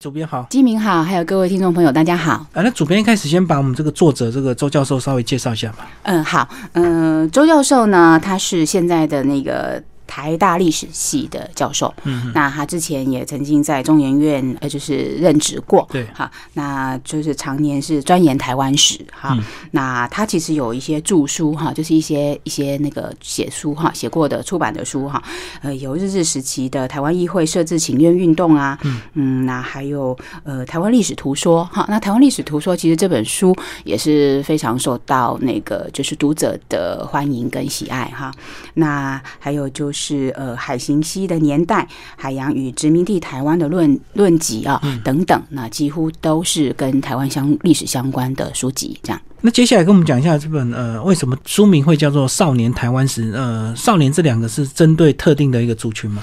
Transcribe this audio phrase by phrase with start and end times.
[0.00, 2.34] 主编好，基明好，还有各位听众朋友，大家好。
[2.52, 5.88] 啊，那主编一开始先把我们这个作者这个周教授稍微介绍一下吧。
[6.04, 9.82] 嗯，好，嗯，周教授呢，他是现在的那个。
[10.08, 19.36] 台大历史系的教授，嗯，那他之前也曾经在中研院，呃，就是任职过，对，哈，那就是常年是钻研台湾史，哈，
[19.72, 25.22] 那他其实有一些著书，哈，就是一些一些那个写书，哈，写过的出版的书，哈，
[25.60, 38.32] 呃，有日治时期的台湾议会设置请愿运动啊，嗯，嗯，那还有呃台湾历史图说，哈，那台湾历史图说其实这本书也是非常受到那个就是读者的欢迎跟喜爱，哈，
[38.72, 39.97] 那还有就是。
[39.98, 48.96] 是呃，海行西的年代，海洋与殖民地台湾的论论集啊，等等，那几乎都是跟台湾相历史相关的书籍。
[49.02, 53.32] 这样，那接下来跟我们讲一下这本呃，为什么书名会叫做《少年台湾史》？
[53.34, 56.22] 呃，少年这两个是针对特定的一个族群吗？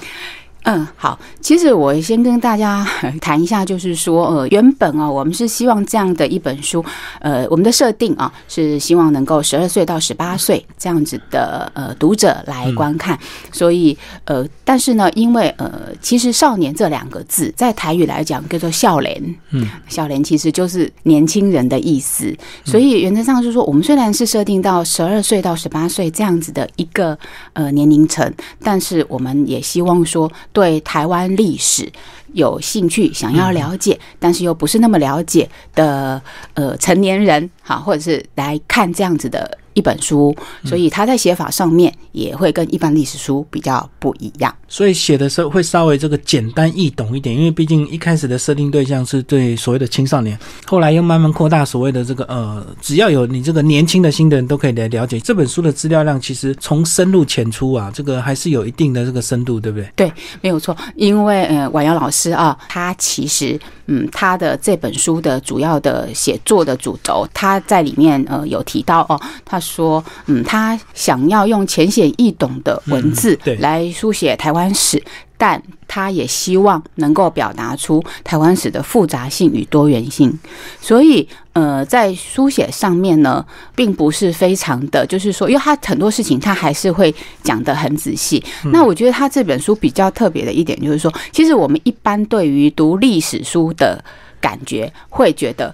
[0.65, 2.83] 嗯，好，其实我先跟大家
[3.21, 6.83] 谈一下，就是说，呃，原本啊，我们是希望这样的一本书，
[7.19, 13.17] 呃，我们的设定啊，是希望能够十二岁到十八岁这样子的呃读者来观看，
[13.51, 15.71] 所以呃，但是呢，因为呃，
[16.01, 19.21] 其实“少年”这两个字在台语来讲叫做“笑脸”，
[19.53, 27.15] 嗯，“少年”其实就是年轻人的意思，所以原则上就是说，我们虽然是设定到十二岁到十八岁这样子的一个
[27.53, 30.27] 呃年龄层，但是我们也希望说。
[30.55, 31.91] 对台湾历史
[32.31, 36.21] 有兴趣、想要了解，但是又不是那么了解的
[36.53, 39.57] 呃成年人，好，或者是来看这样子的。
[39.75, 44.53] 一本书，所以他在写法上面也会跟一般历史书比较不一样。
[44.67, 59.91] 所以写的时候会稍微这个简单易懂一点，因为毕竟一开始的设定对象是对所谓的青少年，后来又慢慢扩大所谓的这个呃，只要有你这个年轻的新的人都可以来了解这本书的资料量，其实从深入浅出啊，这个还是有一定的这个深度，对不对？
[59.95, 60.75] 对，没有错。
[60.95, 69.61] 因为呃，婉瑶老师啊，他其实嗯，他的这本书的主要的写作的主轴，他在里面呃有提到哦，他。
[69.65, 75.03] 说，嗯，他想要用浅显易懂的文字来书写台湾史，
[75.37, 80.37] 但他也希望能够表达出台湾史的复杂性与多元性。
[80.79, 83.45] 所以，呃，在书写上面呢，
[83.75, 88.43] 并不是非常的，就是说，因为他很多事情他还是会讲得很仔细。
[88.71, 94.03] 那我觉得他这本书比较特别的一点，就是说，其实我们一般对于读历史书的
[94.39, 95.73] 感觉，会觉得。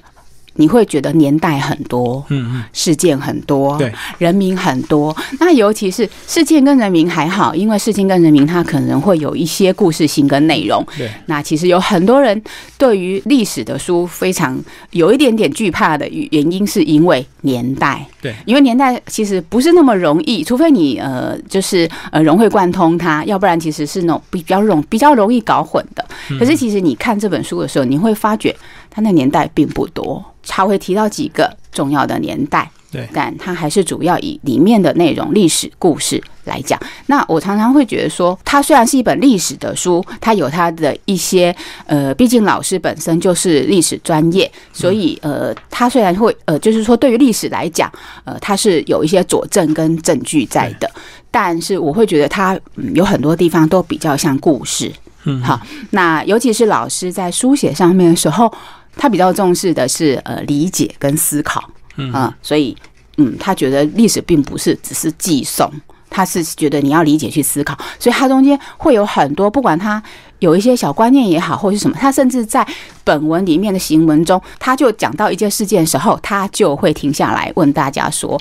[0.55, 5.15] 你会觉得年代很多，嗯嗯，事件很多，对，人民很多。
[5.39, 10.85] 那尤其是事件跟人民还好，因为事件跟人民它可能会有一些故事性跟内容。
[10.97, 12.39] 对，那其实有很多人
[12.77, 14.59] 对于历史的书非常
[14.91, 18.05] 有一点点惧怕的原因，是因为年代。
[18.21, 26.05] 对，因为年代其实不是那么容易，除非你呃就是呃融会贯通它，要不然其实是那种比较容比较容易搞混的。
[26.37, 28.55] 可是其实你看这本书的时候，你会发觉
[28.91, 30.23] 它那年代并不多。
[30.47, 36.79] 他会提到几个重要的年代，对，但他还是主要以里面的内容、历史故事来讲。
[37.05, 47.89] 那我常常会觉得说，它虽然是一本历史的书，它有它的一些呃，毕竟老师本身就是历史专业，所以呃，他虽然会呃，就是说对于历史来讲，
[48.25, 50.89] 呃，它是有一些佐证跟证据在的，
[51.29, 52.59] 但是我会觉得它
[52.93, 54.91] 有很多地方都比较像故事。
[55.23, 58.51] 嗯，好，那尤其是老师在书写上面的时候。
[58.95, 61.63] 他比较重视的是呃理解跟思考，
[61.95, 62.75] 嗯，所以
[63.17, 65.69] 嗯，他觉得历史并不是只是记诵，
[66.09, 70.01] 他是觉得你要理解去思考，所以他中间会有很多，不管他
[70.39, 72.65] 有一些小观念也好，或是什么，他甚至在
[73.03, 78.39] 本文里面的行文中，他就讲到一件事件的时候，他就会停下来问大家说：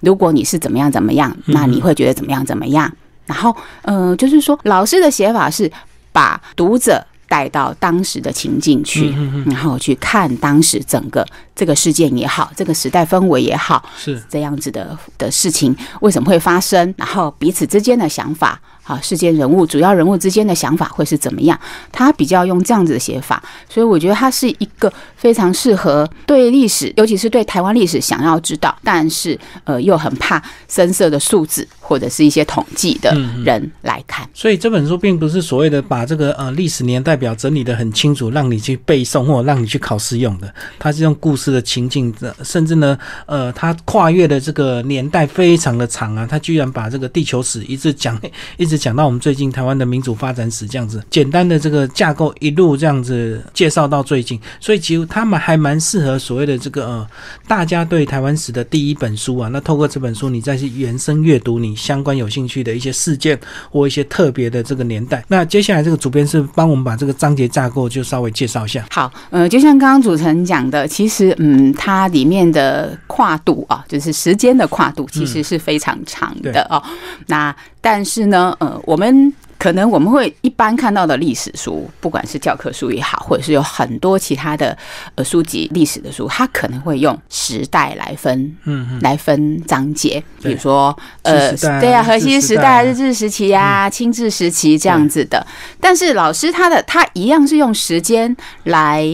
[0.00, 2.90] 如果你是怎么样怎么样，那你会觉得怎么样怎么样？
[3.26, 5.70] 然后呃，就是说老师的写法是
[6.12, 7.04] 把读者。
[7.32, 9.10] 带到当时的情境去，
[9.46, 11.26] 然后去看当时整个
[11.56, 16.92] 这个事件也好，这个时代氛围也好，是这样子的的事情为什么会发生？
[16.98, 18.60] 然后彼此之间的想法。
[18.84, 21.58] 好，事件人物、主要人物之间的想法会是怎么样？
[21.92, 34.28] 他比较用这样子的写法，所以我觉得他是一个非常适合对历史，尤其是对台湾历史想要知道，但是呃又很怕深色的数字或者是一些统计的人来看。
[34.34, 40.52] 所以这本书并不是所谓的把这个呃历史年代表整理的很清楚，让你去背诵或者让你去考试用的。
[40.80, 48.20] 它是用故事的情境的，甚至呢呃它跨越的这个年代非常的长啊，它居然把这个地球史一直讲
[48.56, 48.71] 一直。
[48.72, 57.06] 直讲到我们最近台湾的民主发展史这样子，简单的这个架构一路这样子介绍到最近，所以其实他们还蛮适合所谓的这个呃，
[57.46, 59.48] 大家对台湾史的第一本书啊。
[59.52, 63.38] 那透过这本书，你再去延伸阅读你相关有兴趣的一些事件
[63.70, 65.22] 或一些特别的这个年代。
[65.28, 68.86] 那接下来这个主编是帮我们把这个章节架构就稍微介绍一下。
[68.90, 76.82] 好，呃，就像刚刚主持人讲的，其实嗯，它里面的跨度啊，就是时间的跨度，其实是非常长的哦。
[77.26, 79.30] 那但是呢，呃，我们。
[79.58, 84.76] 可能我们会一般看到的历史书，不管是教科书也好，或者是有很多其他的
[85.14, 95.46] 呃书籍历史的书，它可能会用时代来分，嗯，来分章节，比如说呃，对啊，河西时代、日治时期啊、清治时期这样子的。
[95.80, 99.08] 但是老师他的他一样是用时间来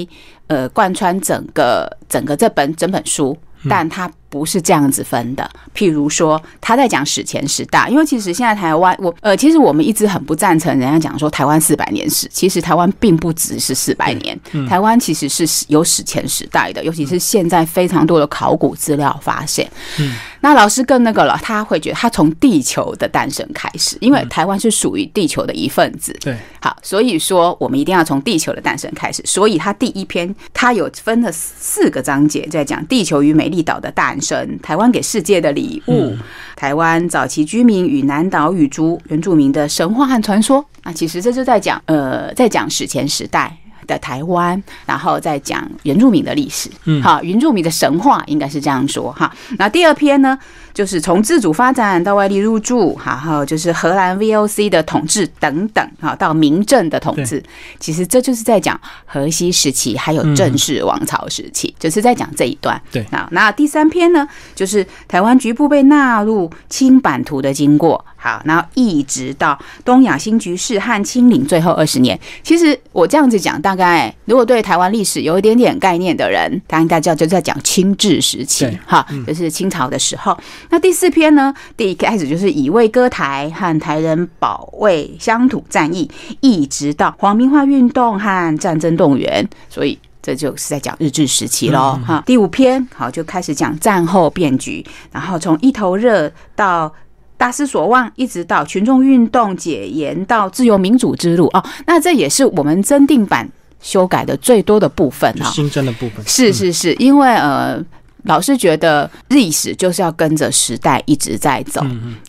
[0.47, 3.37] 呃贯穿整个整个这本整本书，
[3.69, 4.11] 但他。
[4.29, 5.49] 不是这样子分的。
[5.75, 12.29] 譬如说，他在讲史前时代，因为其实现在台湾，我呃，其实我们一直很不赞成人家讲说台湾四百年史。
[12.31, 14.39] 其实台湾并不只是四百年，
[14.69, 19.69] 台湾其实是有史前时代的，尤其是现在非常多的考古资料发现。
[19.99, 26.17] 嗯，那老师更那个了，他会觉得他从地球的诞生开始，因为台湾是属于地球的一份子。
[26.21, 29.23] 对，好，所以说我们一定要从地球的诞生开始。
[29.25, 34.29] 所以他第一篇他有分了四个章节，在讲地球与美丽岛的诞。
[34.29, 36.15] 生台湾给世界的礼物，
[36.55, 40.63] 台湾早期居民与南岛语族原住民的神话和传说。
[40.85, 43.57] 那其实这就在讲，呃，在讲史前时代
[43.89, 46.71] 的台湾，然后再讲原住民的历史。
[46.85, 49.35] 嗯，好，原住民的神话应该是这样说哈。
[49.59, 50.39] 那第二篇呢？
[50.75, 57.43] 就是从自主发展到外力入驻，哈，还有就是荷兰 VOC 的统治等等，哈，到民政的统治，
[57.81, 62.81] 其实这就是在讲河西时期，还有郑氏王朝时期，就是在讲这一段。
[62.93, 72.19] 对，那那第三篇呢，就是台湾局部被纳入清版图的经过，好，然后一直到东亚新局势和清领最后二十年。
[72.43, 80.37] 其实我这样子讲，大概如果对台湾历史有一点点概念的人，当然大家就在讲清治时期，哈，就是清朝的时候。
[80.71, 81.55] 那第四篇呢？
[81.77, 86.11] 第一开始就是以卫歌台和台人保卫乡土战役，
[86.41, 91.99] 一直到皇民化运动和战争动员，所以这就是在讲日治时期喽。
[92.05, 96.93] 哈，第五篇好就开始讲战后变局，然后从一头热到
[97.39, 101.65] 大失所望，一直到群众运动解严到自由民主之路哦。
[101.87, 103.49] 那这也是我们增订版
[103.81, 107.83] 修改的最多的部分哈，新增的部分是是是因为呃。
[108.25, 111.81] 老师觉得历史就是要跟着时代一直在走，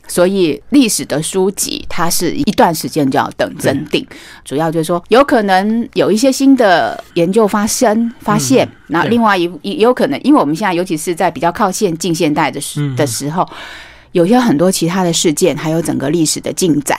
[0.07, 4.05] 所以历史的书籍它是一段时间就要等增订。
[4.45, 13.45] 主要就是说，有可能有一些新的研究发生发现，那另外一也有可能，因为我们现在尤其是在比较靠现近现代的时的时候，
[14.11, 16.97] 有些很多其他的事件，还有整个历史的进展。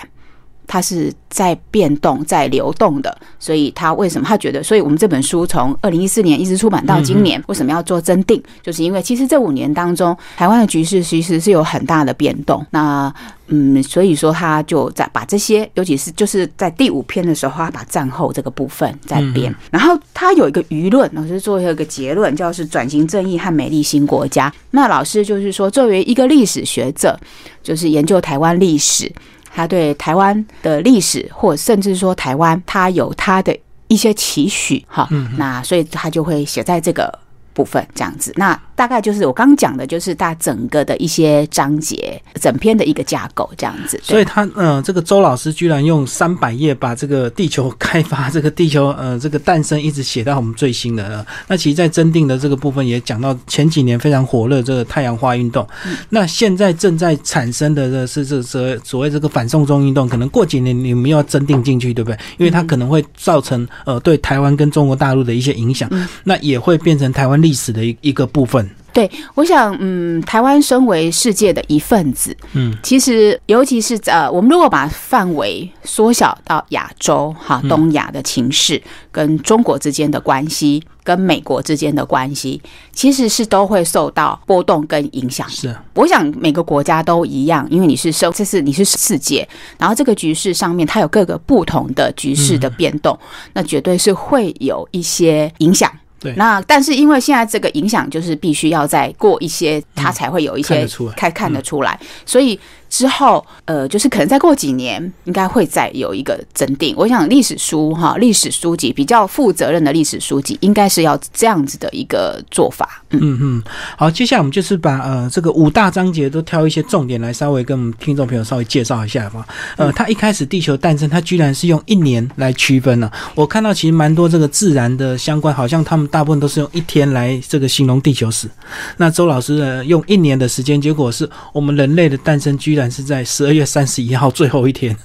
[0.71, 4.63] 它是在变动、在流动的，所以他为什么他觉得？
[4.63, 8.41] 所以我们这本书从二零一四年一直出版到今年，为什么要做增订？
[8.63, 12.65] 就是因为其实这五年当中，台湾的局势其实是有很大的变动。
[12.71, 13.13] 那
[13.49, 19.53] 嗯，所以说他就在把这些，尤其是就是在第五篇的时候，他把战后这个部分在编。
[19.73, 24.53] 然后他有一个舆论，老师做一个结论，叫是转型正义和美丽新国家。
[24.71, 27.19] 那老师就是说，作为一个历史学者，
[27.61, 29.11] 就是研究台湾历史。
[29.55, 33.57] 他对台湾的历史，或甚至说台湾，他有他的
[33.89, 37.19] 一些期许，哈，那所以他就会写在这个
[37.53, 38.33] 部分这样子。
[38.37, 38.59] 那。
[38.81, 44.01] 大概就是我刚讲的，就是大整个的一些章节，整篇的一个架构这样子。
[44.03, 51.27] 所以他呃，这个周老师居然用三百页把这个地球开发、这个地球呃这个诞生一直写到我们最新的。
[51.47, 55.69] 那其实，在增订的这个部分也讲到前几年非常火热这个太阳花运动。
[56.09, 62.19] 那现在正在产生的这是这这所谓这个反送中运动，可能过几年你们要增订进去，对不对？
[62.39, 65.87] 因为它可能会造成呃对台湾跟中国大陆的一些影响，
[66.25, 68.70] 那也会变成台湾历史的一一个部分。
[68.93, 82.61] 对，我想，嗯，台湾身为世界的一份子，嗯，其实尤其是呃，我们如果把范围缩小到亚洲，哈，东亚的情势，跟中国之间的关系，跟美国之间的关系，
[82.93, 85.49] 其实是都会受到波动跟影响。
[85.49, 89.49] 是，我想每个国家都一样，因为你是生，这是你是世界，
[89.79, 93.17] 然后这个局势上面它有各个不同的局势的变动，
[93.53, 95.89] 那绝对是会有一些影响。
[96.21, 100.87] 对，那但是因为现在这个影响就是必须要再过一些，它才会有一些
[101.17, 102.59] 看看得出来，所以
[102.91, 106.95] 之后，呃，就是可能再过几年，应该会再有一个增订。
[106.99, 113.03] 我想历史书哈，历史书籍比较负责任的历史书籍，应该是要这样子的一个做法。
[113.11, 113.63] 嗯嗯嗯，
[113.97, 119.47] 好，接下来我们就是把呃这个五大章节都挑一些重点来稍微跟我们听众朋友稍微介绍一下吧。
[119.77, 123.11] 呃，它一开始地球诞生，它居然是用一年来区分了。
[123.35, 128.49] 我看到其实蛮多这个自然的相关，好像他们大部分都是用一天来这个形容地球史。
[128.97, 134.97] 那周老师呢，用一年的时间，结果是我们人类的诞生居然是在十二月三十一号最后一天。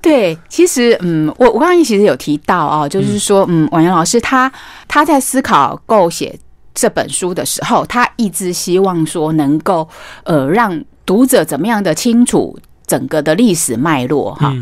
[0.00, 4.50] 对，其实嗯，我我刚刚其实有提到啊，就是说嗯，婉阳老师他
[4.86, 6.38] 他在思考构写
[6.72, 9.88] 这本书的时候，他一直希望说能够
[10.22, 14.52] 呃让读者怎么样的清楚整个的历史脉络哈。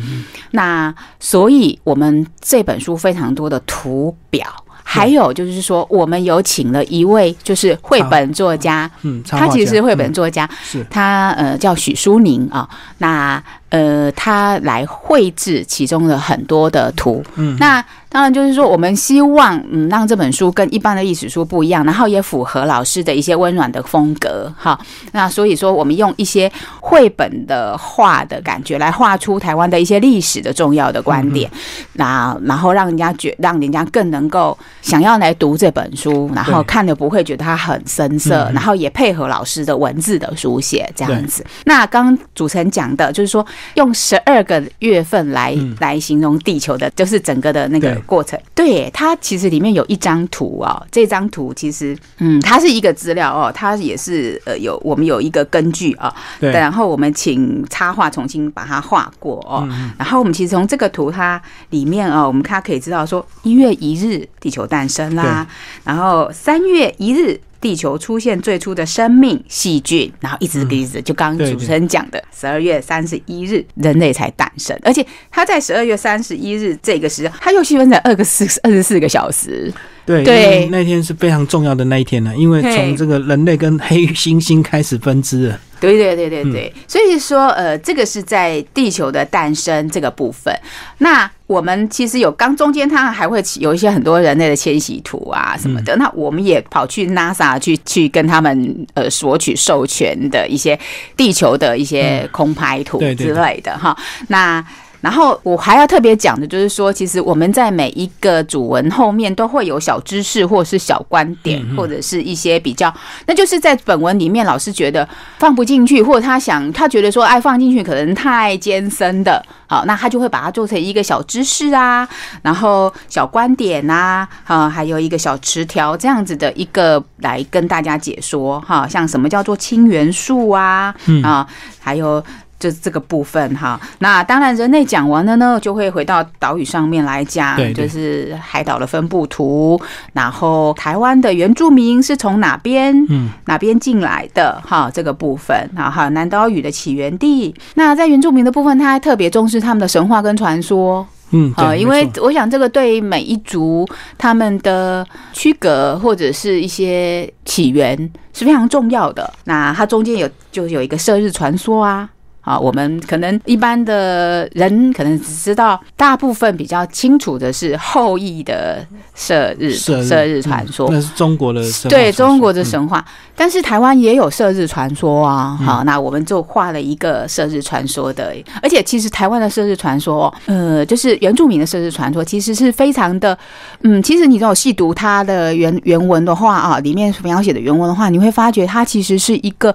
[0.52, 4.46] 那所以我们这本书非常多的图表。
[4.92, 10.84] 还有就是说，我们有请了一位就是绘本作家，嗯，他其实是绘本作家，是。
[10.90, 12.68] 他呃叫许淑宁啊，
[12.98, 17.84] 那呃他来绘制其中的很多的图，嗯，那。
[18.12, 24.76] 当然，就是说，我们希望嗯，让这本书跟一般的历史书不一样，然后也符合老师的一些温暖的风格，哈。
[25.12, 26.50] 那所以说，我们用一些
[26.80, 31.48] 绘本的画的感觉来画出台湾的一些历史的重要的观点，
[31.92, 41.46] 那然后让人家觉，让人家更能够想要来读这本书，然后看了不会觉得它很生涩，然后也配合老师的文字的书写这样子。
[41.64, 47.90] 那刚主持人讲的就是说，用十二个月份来来形容地球的，就是整个的那个。
[48.06, 48.40] 过程。
[48.54, 61.40] 对它其实里面有一张图哦，这张图其实嗯，它是一个资料哦，它也是呃有我们有一个根据啊，对，然后我们请插画重新把它画过哦，然后我们其实从这个图它
[61.70, 65.46] 里面哦，我们它可以知道说一月一日地球诞生啦，
[65.84, 67.40] 然后三月一日。
[67.60, 79.72] 地球出现最初的生命细菌，然后一直一直就刚刚主持人讲的，十二月三十一日人类才诞生，而且它在十二月三十一日这个时候，它又细分在二个四二十四个小时。
[80.10, 85.60] 对对，那天是非常重要的那一天呢，因为从这个人类跟黑猩猩开始分支了。
[85.80, 90.54] 对对对对对，所以说呃，这个是在地球的诞生这个部分。
[90.98, 95.96] 那我们其实有刚中间，它还会有一些很多人类的迁徙图啊什么的。
[95.96, 100.78] 那我们也跑去 NASA 去去跟他们呃索取授权的一些
[101.16, 103.96] 地球的一些空拍图之类的哈。
[104.28, 104.62] 那
[105.00, 112.92] 然后我还要特别讲的，就是说，其实我们在每一个主文后面都会有小知识，或者是小观点，或者是一些比较，
[113.26, 122.06] 那就是在本文里面，老师觉得放不进去，或者他想他觉得说，哎，放进去可能太艰深的，好，那他就会把它做成一个小知识啊，
[122.42, 131.46] 然后小观点呐，啊，还有一个小词条这样子的一个来跟大家解说哈，像什么叫做氢元素啊，啊，
[131.80, 132.22] 还有。
[132.60, 139.80] 就是这个部分哈，那当然人类讲完了呢，就会回到岛屿上面来讲，就是海岛的分布图，
[140.12, 147.54] 然后台湾的原住民是从哪边，嗯，哪边进来的哈，这个部分，然后南岛屿的起源地。
[147.76, 153.88] 那在原住民的部分，他还特别重视他们的神话跟传说，嗯，啊，因为我想这个对每一族
[154.18, 157.96] 他们的区隔或者是一些起源
[158.34, 159.32] 是非常重要的。
[159.44, 162.06] 那它中间有就有一个射日传说啊。
[162.50, 173.04] 啊，我们可能一般的人可能只知道，大部分比较清楚的是后羿的射日射日传说，那是中国的对中国的神话。
[173.36, 183.38] 但是台湾也有射日传说啊，好，那我们就画了一个射日传说的，而且其实台湾的射日传说，呃，就是原住民的射日传说，其实是非常的，
[183.82, 189.72] 嗯，其实你如果细读它的原原文的话啊，里面描写的原文的话，你会发觉它其实是一个，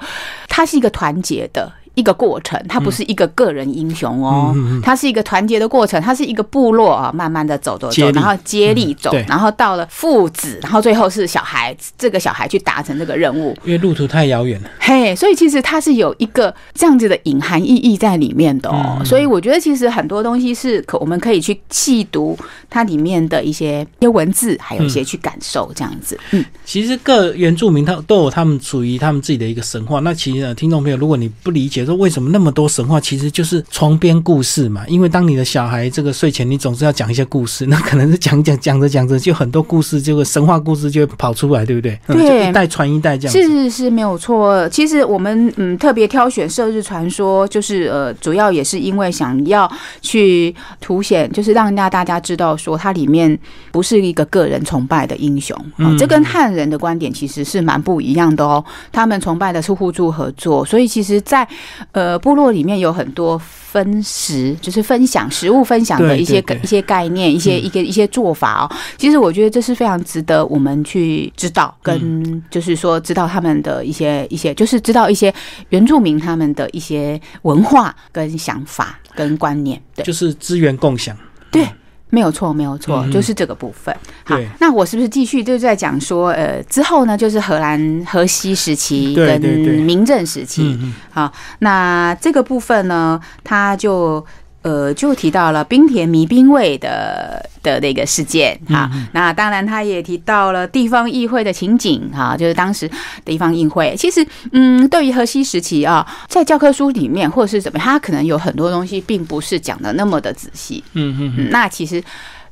[0.50, 1.72] 它是一个团结的。
[1.96, 14.70] 一个过程，它不是一个个人英雄哦，它是一个团结的过程，它是一个部落啊，慢慢的走走走，然后接力走，然后到了父子，然后最后是小孩，这个小孩去达成这个任务，因为路途太遥远了。
[14.80, 22.38] 嘿，所以其实它是有一个这样子的隐含意义在里面的哦，所以我觉得其实很多东西是可我们可以去细读
[22.70, 26.20] 它里面的一些些文字，还有一些去感受这样子。
[26.32, 30.02] 嗯，其实各原住民他都有他们属于他们自己的一个神话。
[30.02, 31.85] 那其实呢，听众朋友，如果你不理解。
[31.86, 34.84] 说为什么那么多神话，其实就是床边故事嘛。
[34.88, 42.00] 因为当你的小孩这个睡前，你总是要讲一些故事， 那可能是讲讲讲着讲着，就很多故事，就会神话故事就会跑出来，对不对？
[42.08, 43.32] 对，一代传一代这样。
[43.32, 44.68] 是是是，没有错。
[44.70, 53.38] 其实我们嗯特别挑选《射日传说》，就是呃主要也是因为想要去凸显，就是让大大家知道说，它里面
[53.72, 55.56] 不是一个个人崇拜的英雄。
[55.78, 58.64] 嗯，这跟汉人的观点其实是蛮不一样的哦。
[58.92, 61.48] 他们崇拜的是互助合作，所以其实，在
[61.92, 68.76] 呃，部落里面有很多分食，就是分享食物分享的一些一些概念，一些一个一些做法哦。
[68.98, 75.34] 其实我觉得这是非常值得我们去知道，跟就是说知道他们的一些一些，就是知道一些
[75.70, 79.82] 原住民他们的一些文化跟想法跟观念。
[79.96, 81.16] 对就是资源共享。
[81.52, 81.68] 对。
[82.10, 83.96] 没有错，没有错，就是这个部分。
[84.24, 90.78] 好，那我是不是继续就在讲说，呃，之后呢，就是荷兰荷西时期跟明正时期，
[91.12, 94.26] 好，那这个部分呢，它就
[94.66, 98.90] 呃就提到了冰田迷兵卫的的那个事件哈。
[99.12, 102.90] 那当然，他也提到了地方议会的情景哈，就是当时
[103.24, 103.96] 地方议会。
[103.96, 110.84] 其实，嗯，对于河西时期啊，在教科书里面或者是怎么样，他可能有很多东西并不是讲的那么的仔细。
[110.94, 112.04] 嗯嗯嗯，那其实。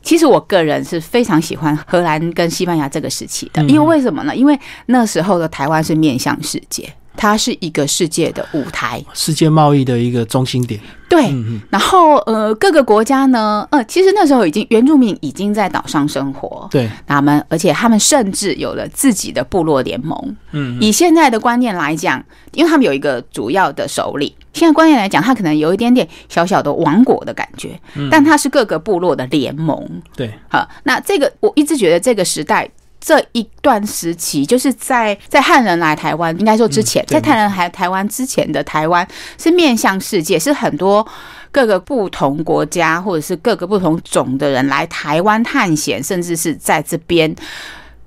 [0.05, 4.35] 其实我个人是非常喜欢荷兰跟西班牙这个时期的，嗯因为为什么呢？
[4.35, 9.03] 因为那时候的台湾是面向世界，它是一个世界的舞台。
[9.13, 10.79] 世界贸易的一个中心点。
[11.09, 11.31] 对，
[11.69, 20.35] 然后呃，各个国家呢，呃，其实那时候已经原住民已经在岛上生活，对，他们而且他们甚至有了自己的部落联盟。
[20.53, 27.79] 嗯以现在的观念来讲，因为他们有一个主要的首领，现在观念来讲，他可能有一点点小小的王国的感觉，
[28.09, 29.87] 但它是各个部落的联盟。
[30.15, 32.67] 对，好，那这个我一直觉得这个时代。
[33.05, 39.05] 这一段时期，就是在在汉人来台湾，应该说之前，嗯在汉人来台湾之前的台湾
[39.37, 41.05] 是面向世界，是很多
[41.51, 47.35] 各个不同国家或者是各个不同种的人来台湾探险，甚至是在这边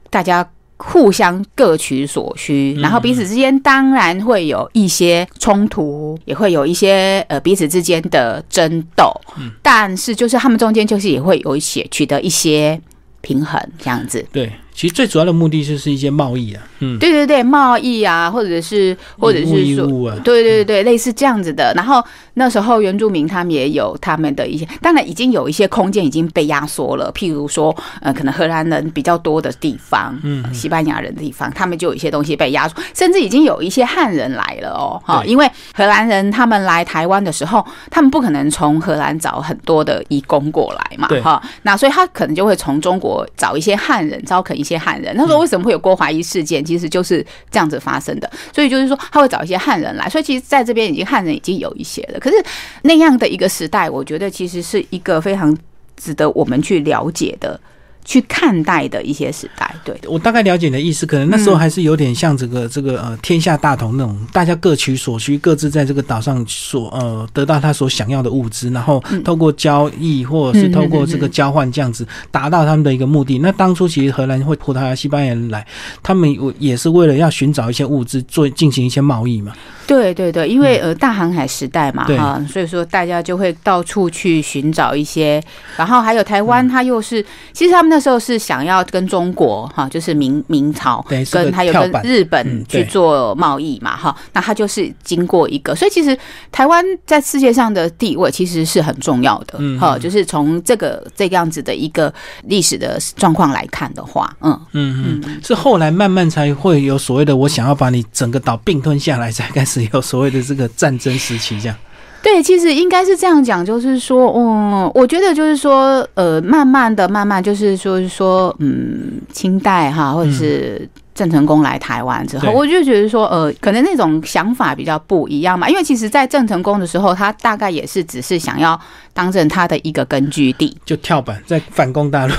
[0.08, 0.48] 大家
[0.78, 9.12] 互相各取所需，然后彼此之间当然会有一些冲突，也会有一些呃彼此之间的争斗，
[9.60, 12.80] 但是就是他们中间就是也会有一些取得一些
[13.20, 14.24] 平衡这样子。
[14.32, 16.62] 对，其实最主要的目的就是一些贸易啊。
[16.80, 19.86] 嗯，对对对，贸易啊，或者是或者是说。
[20.22, 21.72] 对对对，类似这样子的。
[21.74, 22.04] 然后
[22.34, 27.10] 那时候原住民他们也有他们的一些，当然已经有一些空间已经被压缩了。
[27.14, 45.16] 譬如说，呃，可能荷兰人比较多的地方，嗯，西班牙人的地方，他们就有一些东西被压缩，甚至已经有一些汉人来了哦，哈，对因为荷兰人他们来台湾的时候，他们不可能从荷兰找很多的移工过来嘛对，哈，那所以他可能就会从中国找一些汉人，招垦一些汉人。
[45.16, 46.64] 他说为什么会有郭怀疑事件？
[46.64, 48.30] 其实就是这样子发生的。
[48.52, 50.08] 所以就是说，他会找一些汉人来。
[50.08, 52.18] 所以其实在这边已经汉人已经有一些了。
[52.18, 52.36] 可是
[52.82, 55.56] 那样的一个时代，我觉得其实是一个非常
[55.96, 57.58] 值得我们去了解的、
[58.06, 59.74] 去看待的一些时代。
[59.84, 73.38] 对，我大概了解你的意思，可能那时候还是有点像这个这个呃天下大同那种，大家各取所需，各自在这个岛上所呃得到他所想要的物资，然后透过交易或者是透过这个交换这样子达到他们的一个目的。
[73.38, 75.66] 那当初其实荷兰或葡萄牙、西班牙人来，
[76.02, 79.52] 他们也是为了要寻找一些物资，做进行一些贸易嘛。
[79.86, 82.16] 对对对，因为呃大航海时代嘛对。
[82.18, 85.42] 哈，所以说大家就会到处去寻找一些，
[85.76, 96.18] 然后还有台湾，它又是、其实他们那时候是想要跟中国哈，就是明明朝跟还有跟日本去做贸易嘛哈，那它就是经过一个，所以其实
[96.50, 102.12] 台湾在世界上的地位其实是很重要的嗯哈，就是从这个这个样子的一个
[102.44, 104.60] 历史的状况来看的话，嗯。
[104.72, 105.22] 嗯。
[105.26, 111.76] 嗯，是后来慢慢才会有所谓的我想要把你整个岛并吞下来，才开始有所谓的这个战争时期这样。
[112.22, 125.68] 对，其实应该是这样讲，就是说，嗯，我觉得就是说，呃，慢慢的、慢慢，就是说，是说，嗯，清代哈，或者是郑成功来台湾之后，对我就觉得说，呃，可能那种想法比较不一样嘛。
[125.70, 128.80] 因为其实，在郑成功的时候，他大概也是只是想要
[129.12, 132.34] 当成他的一个根据地，就跳板在反攻大陆，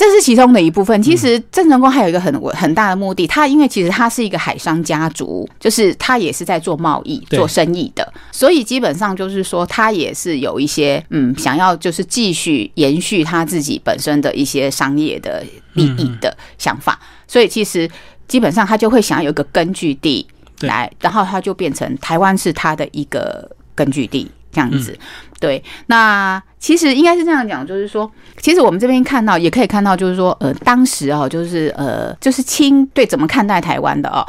[0.00, 1.02] 这是其中的一部分。
[1.02, 17.86] 其实郑成功还有一个很很大的目的，他因为其实他是一个海商家族，就是他也是在做贸易、做生意的，所以基本上就是说他也是有一些嗯想要就是继续延续他自己本身的一些商业的利益的想法，所以其实
[18.26, 20.26] 基本上他就会想要有一个根据地
[20.60, 24.98] 来，然后他就变成台湾是他的一个根据地这样子。
[25.38, 34.24] 对，那其实应该是这样讲，就是说，其实我们这边看到，也可以看到，就是说，呃，当时哦，就是呃，就是清对怎么看待台湾的哦，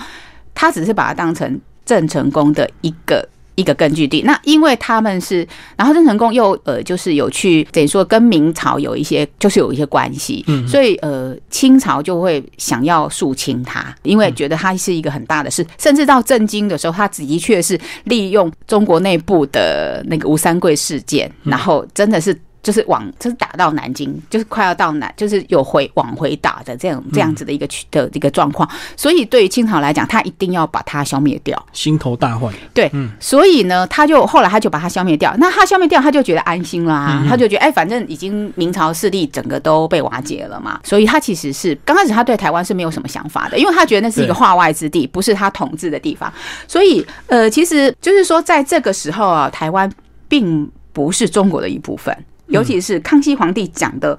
[0.55, 3.27] 他只是把它当成郑成功的一个。
[3.55, 10.67] 一个根据地，那因为他们是，然后郑成功又呃，就是有去等于说跟明朝有一些，就是有一些关系，嗯。
[10.67, 28.69] 所以呃，清朝就会想要肃清他，因为觉得他是一个很大的事，甚至到震惊的时候，他的确是利用中国内部的那个吴三桂事件，然后真的是就是往就是打到南京，就是快要到南，就是有回往回打的这样这样子的一个区的一个状况。
[28.95, 31.65] 所以对于清朝来讲，他一定要把它消灭掉。
[31.73, 32.53] 心头大患。
[32.73, 35.35] 对，所以呢，他就后来他就把它消灭掉。
[35.37, 40.79] 那他消灭掉，他就觉得安心啦，他就觉得哎，反正已经明朝势力整个都被瓦解了嘛。
[40.83, 46.31] 所以他其实是刚开始他对台湾是没有什么想法的，因为他觉得那是一个化外之地，不是他统治的地方。
[46.67, 49.91] 所以呃，其实就是说，在这个时候啊，台湾
[50.27, 52.15] 并不是中国的一部分，
[52.51, 54.17] 尤其是康熙皇帝讲的。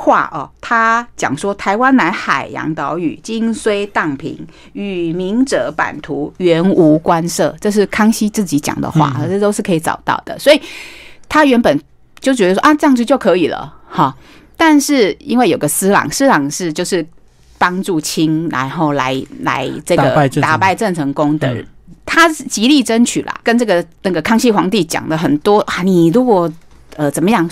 [0.00, 4.38] 话哦，他讲说台湾乃海洋岛屿，今虽荡平，
[4.72, 7.52] 与明者版图原无关涉。
[7.60, 10.38] 这是康熙自己讲的话，这都是可以找到的。
[10.38, 10.62] 所以
[11.28, 11.76] 他原本
[12.20, 14.16] 就觉得说啊，这样子就可以了哈。
[14.56, 17.04] 但是因为有个施琅，施琅是就是
[17.58, 21.64] 帮助清，然后来来这个打败郑成功的，
[22.06, 26.48] 他极力争取啦，跟这个那个康熙皇帝讲的很多啊，你如果。
[26.98, 27.48] 呃，怎么样？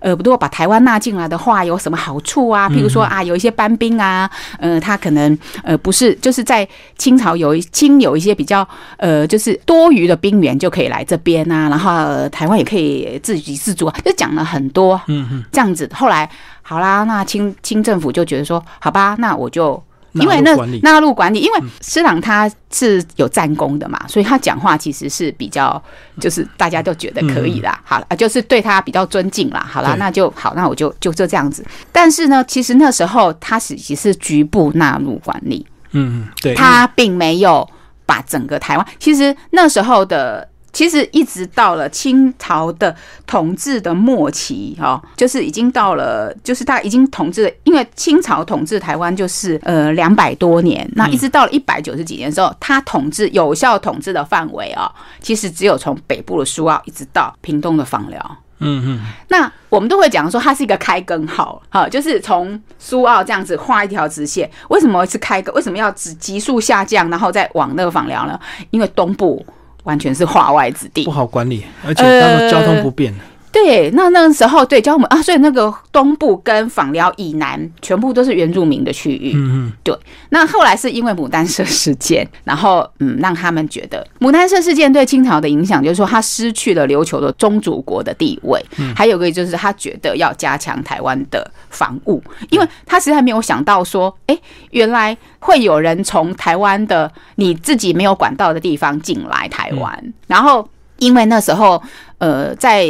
[0.00, 2.66] 呃，如果把台湾纳进来的话，有什么好处啊？
[2.70, 4.28] 譬如说啊，有一些班兵啊，
[4.58, 15.86] 呃，他可能呃不是，就是在清朝有清有一些比较呃，就是多余的兵员就可以来这边啊，然后台湾也可以自给自足啊，就讲了很多，嗯嗯，这样子。
[15.92, 16.28] 后来
[16.62, 19.82] 好啦，那清清政府就觉得说，好吧，那我就。
[20.20, 25.82] 因为那纳入管理，因为施琅他是有战功的嘛，所以他讲话其实是比较，
[26.20, 27.80] 就是大家都觉得可以啦。
[27.84, 29.66] 好了，就是对他比较尊敬啦。
[29.70, 31.64] 好了，那就好，那我就就就这样子。
[31.92, 37.68] 但是呢，其实那时候他只是局部纳入管理，嗯，对，他并没有
[38.04, 38.86] 把整个台湾。
[38.98, 40.48] 其实那时候的。
[40.76, 42.94] 其实一直到了清朝的
[43.26, 65.54] 统治的末期，哈，就是已经到了，就是他已经统治了，因为清朝统治台湾就是呃两百多年，那一直到了一百九十几年的时候，他统治有效统治的范围啊，其实只有从北部的苏澳一直到屏东的访寮，嗯嗯，那我们都会讲说它是一个开根号，哈，就是从苏澳这样子画一条直线，为什么是开根？
[65.54, 68.38] 为什么要急急速下降，然后再往那个访寮呢？
[68.68, 69.42] 因为东部。
[69.86, 73.14] 完全是化外之地，不好管理，而且那个交通不便。
[73.56, 79.32] 对，那那个时候对教我们啊，所以那个东部跟访寮以南全部都是原住民的区域。
[79.34, 79.98] 嗯嗯，对。
[80.28, 88.62] 那后来是因为牡丹社事件，然后嗯，让他们觉得牡丹社事件对清朝的影响，就是说他失去了琉球的宗主国的地位。
[88.76, 94.38] 嗯，还有个就是他觉得要加强台湾的防务，因为他实在没有想到说，哎，
[94.72, 101.82] 原来会有人从台湾的你自己没有管道的地方进来台湾，然后因为那时候。
[102.18, 102.86] 呃，在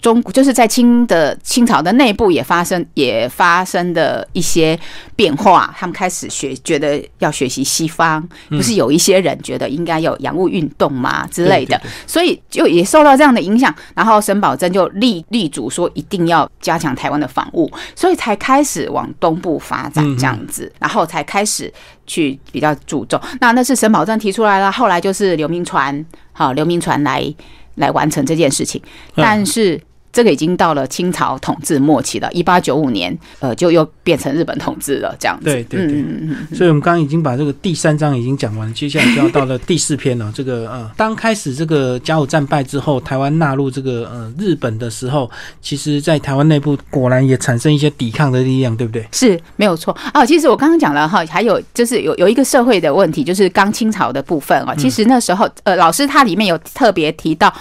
[0.00, 4.76] 中就是在清的清朝的内部也发生也发生的一些
[5.14, 21.72] 变化，他们开始学觉得要学习西方，不是有一些人觉得应该有洋务运动嘛之类的，所以就也受到这样的影响，然后沈葆桢就立立主说一定要加强台湾的防务，所以才开始往东部发展这样子，然后才开始
[22.04, 23.20] 去比较注重。
[23.40, 26.04] 那那是沈葆桢提出来了，后来就是刘铭传，
[26.36, 27.34] 好刘铭传来。
[27.76, 28.80] 来完成这件事情，
[29.14, 29.78] 但是。
[30.16, 35.44] 这个已经到了清朝统治末期了，一八九五年，呃，就又变成日本统治了，这样子。
[35.44, 40.32] 对对对，所以我们刚刚已经把这个第三章已经讲完，接下来就要到了第四篇了。
[40.34, 49.06] 这个呃，当开始这个甲午战败之后，台湾纳入这个呃日本的时候，其实在台湾内部果然也产生一些抵抗的力量，对不对？
[49.12, 50.24] 是没有错啊。
[50.24, 54.74] 其实我刚刚讲了哈，还有就是有有一个社会的问题，就是刚清朝的部分啊。
[54.74, 57.52] 其实那时候呃，老师他里面有特别提到。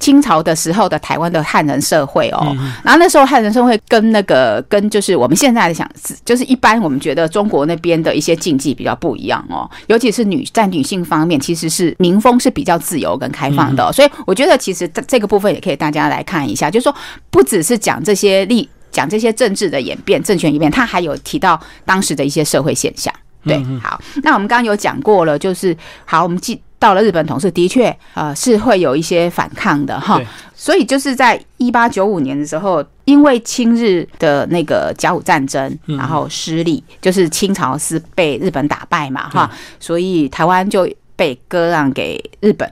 [0.00, 5.88] 清朝的时候的台湾的汉人社会哦，然后那时候汉人社会跟那个跟就是我们现在的想，
[6.24, 16.94] 就是一般我们觉得中国那边的一些禁忌比较不一样哦，尤其是女在女性方面，其实是民风是比较自由跟开放的，所以我觉得其实这个部分也可以大家来看一下，就是说
[17.30, 23.12] 不只是讲这些历讲这些政治的演变、政权演变，他还有提到当时的一些社会现象。
[23.44, 26.58] 对，好，那我们刚刚有讲过了，就是好，我们记。
[26.80, 30.20] 到了日本同事，的确啊是会有一些反抗的哈，
[30.56, 42.68] 所以就是在一八九五年的时候，因为清日的那个甲午战争，然后失利，就是清朝是被日本打败嘛哈，所以台湾就被割让给日本。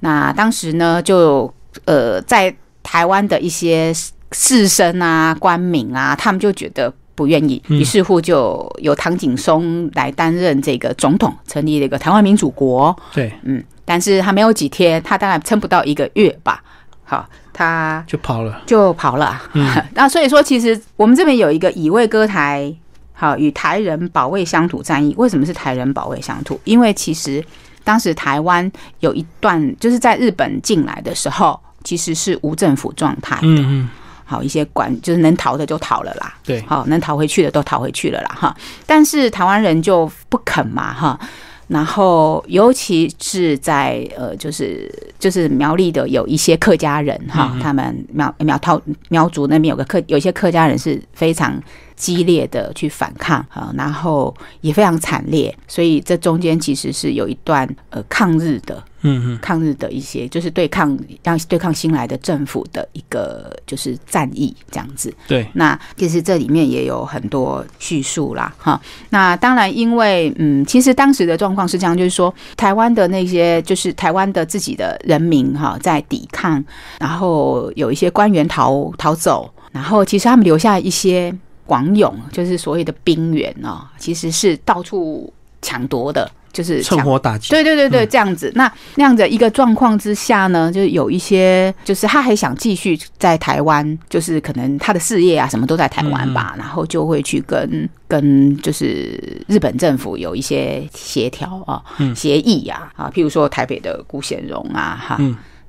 [0.00, 1.52] 那当时呢，就
[1.86, 3.90] 呃在台湾的一些
[4.32, 6.92] 士绅啊、官民啊，他们就觉得。
[7.14, 12.96] 不愿意，于是乎就由唐景松来担任这个总统，成立了一个台湾民主国。
[13.12, 16.62] 对，嗯，但是他没有几天，他大概撑不到一个月吧，
[17.04, 19.42] 好，他就跑了，就跑了。
[19.52, 22.74] 嗯， 那所以说，其实我们这边有一个以卫歌台，
[23.12, 25.14] 好，与台人保卫乡土战役。
[25.18, 26.58] 为什么是台人保卫乡土？
[26.64, 27.44] 因为其实
[27.84, 28.70] 当时台湾
[29.00, 33.42] 有一段，就是在日本进来的时候，其实是无政府状态的。
[33.42, 33.88] 嗯嗯。
[34.30, 38.56] 好一些管就是能逃的就逃了啦，对，好能逃回去的都逃回去了啦哈。
[38.86, 41.18] 但是台湾人就不肯嘛哈。
[41.66, 51.60] 然后，尤其是在呃，就是就是苗栗的有一些客家人哈，他们苗苗涛苗族那边有个客，有一些客家人是非常。
[52.00, 65.12] 激烈的去反抗啊，然后也非常惨烈，所以这中间其实是有一段呃抗日的，嗯嗯，抗日的一些就是对抗让对抗新来的政府的一个就是战役这样子。
[65.26, 68.80] 对，那其实这里面也有很多叙述啦，哈。
[69.10, 76.64] 那当然，因为嗯，其实当时的状况是这样，就是说台湾的那些就是台湾的自己的人民哈在抵抗，
[76.98, 81.36] 然后有一些官员逃逃走，然后其实他们留下一些。
[81.66, 85.32] 广勇就是所谓的兵员哦，其实是到处
[85.62, 87.48] 抢夺的，就是趁火打劫。
[87.50, 88.52] 对对对对，这样子。
[88.54, 101.82] 那那样的一个状况之下呢，就是有一些，就是他还想继续在台湾，就是可能他的事业啊什么都在台湾吧，然后就会去跟跟就是日本政府有一些协调啊、
[102.14, 105.20] 协议呀啊，譬如说台北的辜显荣啊哈。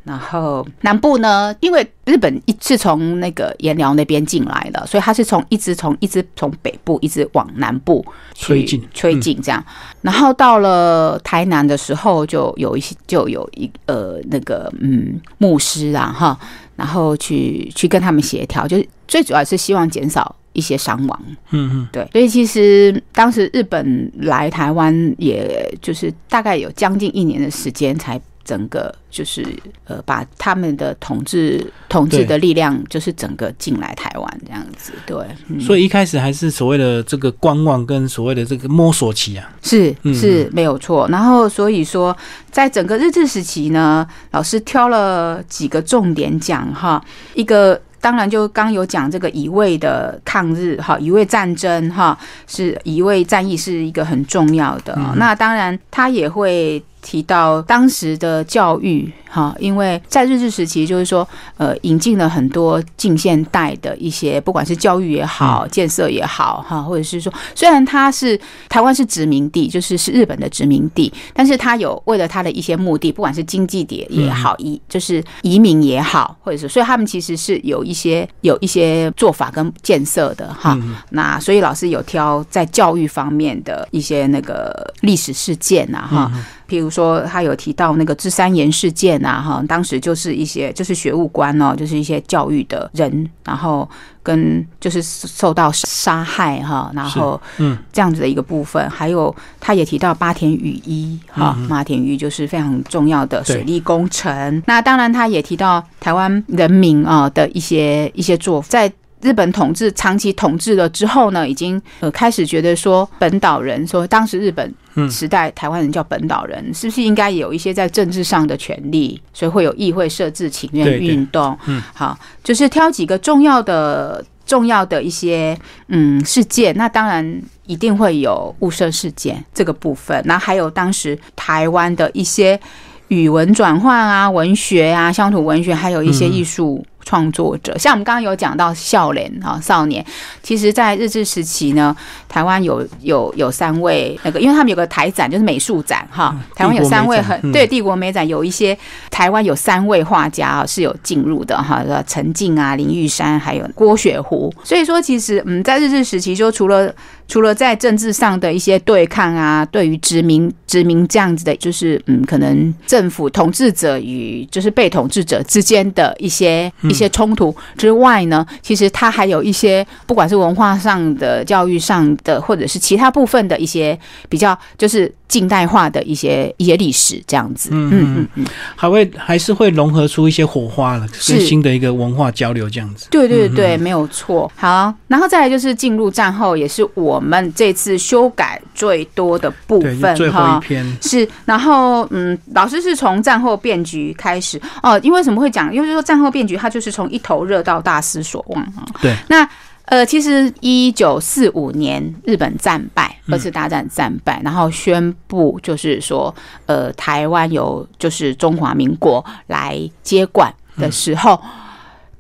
[0.03, 8.03] 然后南部呢，因为日本一是从那个盐寮那边进来的，所以他是从一直从一直从北部一直往南部
[8.39, 9.63] 推进推进这样。
[10.01, 16.35] 然后到了台南的时候，就有一些就有一呃那个嗯牧师啊哈，
[16.75, 21.21] 然后去去跟他们协调，就是最主要是希望减少一些伤亡。
[21.51, 22.09] 嗯嗯，对。
[22.11, 28.19] 所以其实当时日本来台湾，也就是大概有将近一年的时间才。
[28.51, 29.45] 整个就是
[29.85, 35.17] 呃，把他们的统治统治的力量，就是整个进来台湾这样子，对。
[35.61, 41.07] 所以一开始还是所谓的这个观望跟所谓的这个摸索期啊，是是没有错。
[41.07, 42.13] 然后所以说，
[42.51, 47.01] 在整个日治时期呢，老师挑了几个重点讲哈，
[47.33, 54.99] 一个当然就刚有讲这个乙未的抗日哈，乙未战争哈，是乙未战役是一个很重要的。
[55.15, 56.83] 那当然他也会。
[57.01, 80.77] 提到当时的教育，哈，因为在日治时期，就是说，呃，引进了很多近现代的一些，不管是教育也好，建设也好，哈，或者是说，虽然它是台湾是殖民地，就是是日本的殖民地，但是它有为了它的一些目的，不管是经济点也好，移就是移民也好，或者是，所以他们其实是有一些有一些做法跟建设的，哈。
[81.09, 86.31] 那所以老师有挑在教育方面的一些那个历史事件啊，哈。
[86.71, 93.89] 譬如说，他有提到那个芝山岩事件啊，哈，当时就是一些就是学务官哦，就是一些教育的人，然后
[94.23, 104.63] 跟就是受到杀害哈，然后嗯这样子的一个部分，还有他也提到八田雨衣哈，八田雨就是非常重要的水利工程。
[104.65, 108.89] 那当然，他也提到台湾人民啊的一些一些做在。
[109.21, 114.73] 日本统治长期统治了之后呢，已经呃开始觉得说本岛人说当时日本
[115.09, 119.21] 时代台湾人叫本岛人，是不是应该有一些在政治上的权利？
[119.33, 121.57] 所以会有议会设置请愿运动。
[121.65, 125.57] 嗯，好，就是挑几个重要的重要的一些
[125.87, 126.75] 嗯事件。
[126.75, 130.21] 那当然一定会有雾社事件这个部分。
[130.25, 132.59] 那还有当时台湾的一些
[133.07, 136.83] 语文转换啊、文学啊、乡土文学，还有一些艺术。
[137.03, 140.05] 创作者，像我们刚刚有讲到少年啊，少年，
[140.41, 141.95] 其实，在日治时期呢，
[142.27, 146.35] 台湾有有有三位那个，因为他们有个台展，就是美术展哈。
[146.55, 148.77] 台湾有三位很对帝国美展，有一些
[149.09, 154.53] 台湾有三位画家啊是有进入的哈，陈静啊、林玉山还有郭雪湖。
[154.63, 156.93] 所以说，其实嗯，在日治时期，就除了
[157.31, 166.69] 除了在政治上的一些对抗啊，对于殖民殖民这样子的，就是嗯，可能政府统治者与就是被统治者之间的一些。
[166.81, 177.69] 一些冲突之外呢，其实它还有一些，不管是文化上的、教育上的，或者是其他部分的一些比较，就是近代化的一些一些历史这样子。
[177.71, 183.07] 嗯嗯嗯，还会还是会融合出一些火花了，是新的一个文化交流这样子。
[183.09, 184.51] 对对对，没有错。
[184.55, 190.13] 好，然后再来就是进入战后，也是我们这次修改最多的部分。
[190.17, 195.73] 最后一篇是，然后嗯，老师是从战后变局开始哦，因为什么会讲？
[195.73, 198.83] 因为说战后变局，它就就是从一头热到大失所望啊！
[198.99, 199.47] 对，那
[199.85, 206.33] 呃，其实一九四五年日本战败，二次大战战败，然后宣布就是说，
[206.65, 211.39] 呃，台湾由就是中华民国来接管的时候，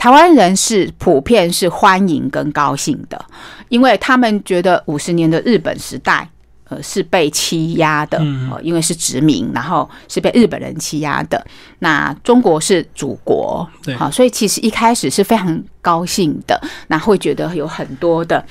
[0.01, 3.23] 台湾人是普遍是欢迎跟高兴的，
[3.69, 6.27] 因为他们觉得五十年的日本时代。
[6.69, 11.45] 呃是被欺压的，嗯呃，因为是殖民，然后是被日本人欺压的。
[11.79, 18.41] 那中国是祖国，对好，所以其实一开始是非常高兴的，那会觉得有很多的，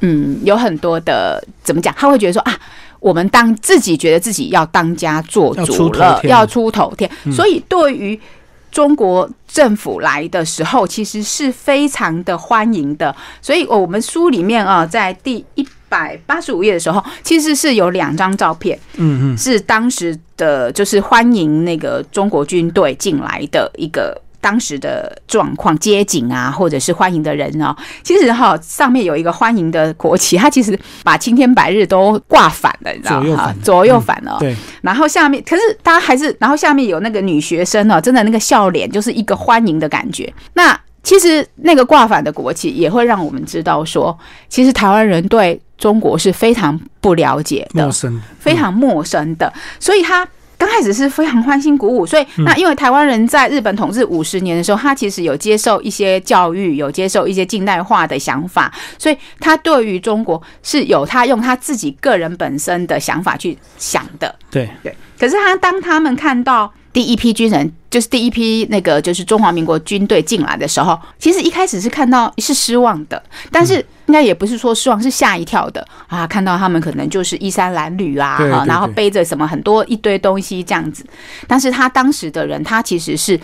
[0.00, 1.92] 嗯，有很多的怎么讲？
[1.98, 2.56] 他会觉得说啊。
[3.00, 8.18] 我们当自己觉得自己要当家做主了，要出头天，所以对于
[8.74, 13.14] 中国政府来的时候，其实是非常的欢迎的。
[13.40, 24.20] 所以我们书里面啊，在第一百八十五页的时候，其实是有两张照片，嗯嗯，是当时的就是欢迎那个中国军队进来的一个。
[24.44, 34.22] 当时的状况、街景啊，或者是欢迎的人哦，其实哈上面有一个欢迎的国旗，它其实把青天白日都挂反了，你知道吗左右反？
[34.22, 34.36] 了哦。
[34.38, 40.30] 对，然后下面，可是大家还是，然后下面有那个女学生哦，真的那个笑脸就是一个欢迎的感觉。
[40.52, 44.14] 那其实那个挂反的国旗也会让我们知道说，
[44.50, 50.28] 其实台湾人对中国是非常不了解的陌，生，非常陌生的，所以他。
[50.64, 64.34] 刚开始是非常欢欣鼓舞，所以那因为台湾人在日本统治五十年的时候，他其实有接受一些教育，有接受一些近代化的想法，所以他对于中国是有他用他自己个人本身的想法去想的。
[64.50, 76.24] 对，对，可是他当他们看到第一批军人，就是第一批那个就是中华民国军队进来的时候，其实一开始是看到是失望的，但是应该也不是说失望，是吓一跳的啊！
[76.26, 81.04] 看到他们可能就是衣衫褴褛啊，然后背着什么很多一堆东西这样子，
[81.48, 83.38] 但是他当时的人，他其实是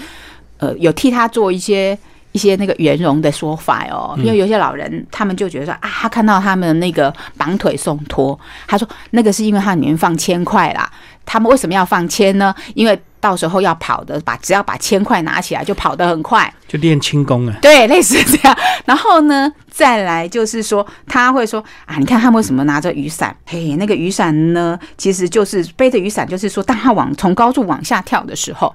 [0.58, 1.98] 呃有替他做一些。
[2.32, 10.90] 一些那个圆融的说法哦，因为有些老人他们就觉得说啊，他看到他们那个绑腿送托，他说那个是因为他里面放铅块啦。
[11.26, 12.52] 他们为什么要放铅呢？
[12.74, 16.52] 因为到时候要跑的，把只要把铅块拿起来就跑得很快。
[16.66, 18.58] 就练轻功啊，对，类似这样。
[18.84, 23.36] 然后呢，再来就是说，他会说啊，你看他们为什么拿着雨伞？
[23.46, 28.74] 嘿，那个雨伞呢，其实就是背着雨伞，就是说，当他往从高处往下跳的时候，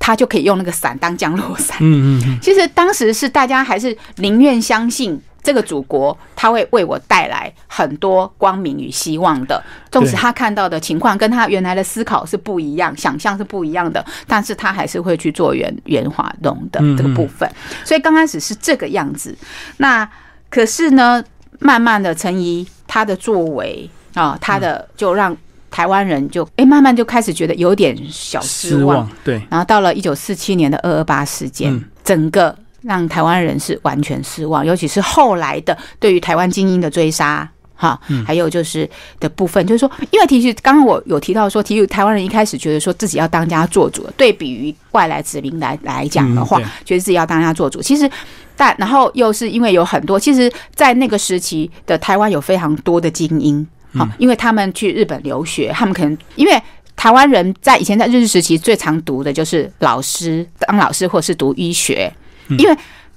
[0.00, 1.76] 他就可以用那个伞当降落伞。
[1.80, 9.62] 嗯嗯嗯，其实当时是大家还是宁愿相信这个祖国，他会为我带来很多光明与希望的。
[9.90, 17.48] 纵使他看到的情况跟他原来的思考是不一样，想象是不一样的，但是他还是会去做圆圆滑动的嗯这个部分。
[17.84, 19.36] 所以刚开始是这个样子，
[19.76, 20.08] 那
[20.48, 21.22] 可是呢，
[21.58, 25.36] 慢慢的陈怡他的作为啊，他的就让
[25.70, 37.48] 台湾人就哎、慢慢就开始觉得有点小失望，对，然后到了一九四七年的二二八事件，嗯整个让台湾人是完全失望，尤其是后来的对于台湾精英的追杀。
[37.74, 38.86] 哈，嗯还有就是
[39.18, 47.80] 的部分，就是说，因为其实刚刚我有提到说，其实台湾人一开始觉得说自己要当家做主，对比于外来殖民来来讲的话，嗯觉得自己要当家做主。
[47.80, 48.06] 其实，
[48.54, 56.62] 但然后又是因为有很多，其实，在那个时期的台湾有非常多的精英，好、因为他们去日本留学，他们可能因为。
[56.96, 62.12] 台湾人在以前在日治时期最常读的就是老师当老师，或是读医学，
[62.58, 62.76] 因为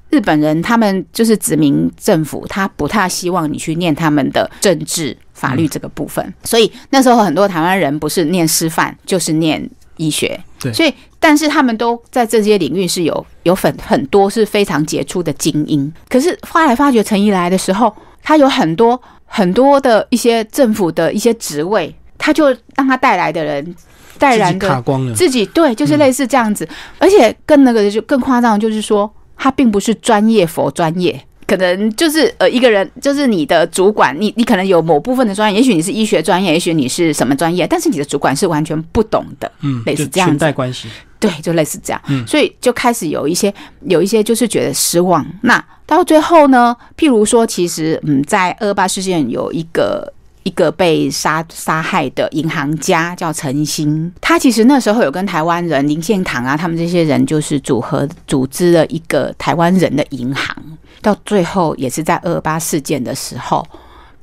[0.10, 10.72] 日本人他们就是殖民政府，他不太希望你去念他们的政治法律这个部分，所以那时候很多台湾人不是念师范就是念医学，对。
[10.72, 19.02] 所以但是他们都在这些领域是有有很很多是非常杰出的精英，可是后来发觉陈怡来的时候，他有很多
[19.36, 23.76] 很多的一些政府的一些职位，他就让他带来的人
[24.20, 26.70] 带自己然的自己对，就是类似这样子，
[27.00, 31.20] 而且更那个就更夸张，就是说他并不是专业佛专业。
[31.46, 40.34] 可能就是呃一个人，就是你的主管，你你可能有某部分的专业，也许你是医学专业，也许你是什么专业，但是你的主管是完全不懂的，嗯，类似这样子。
[40.34, 40.88] 裙带关系，
[41.20, 42.26] 对，就类似这样，嗯。
[42.28, 45.26] 所以就开始有一些有一些就是觉得失望。
[45.42, 50.12] 那到最后呢，譬如说，其实嗯，在二八事件有一个
[50.44, 60.56] 一个被杀杀害的银行家叫陈兴，他其实那时候有跟台湾人林献堂啊，他们这些人就是组合组织了一个台湾人的银行，
[61.04, 63.64] 到最后也是在二八事件的时候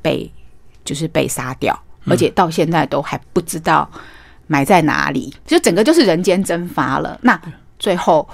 [0.03, 0.29] 被
[0.85, 3.89] 就是被杀掉，而且到现在都还不知道
[4.49, 7.17] 埋在哪里，就整个就是人间蒸发了。
[7.23, 7.41] 那
[7.79, 8.29] 最后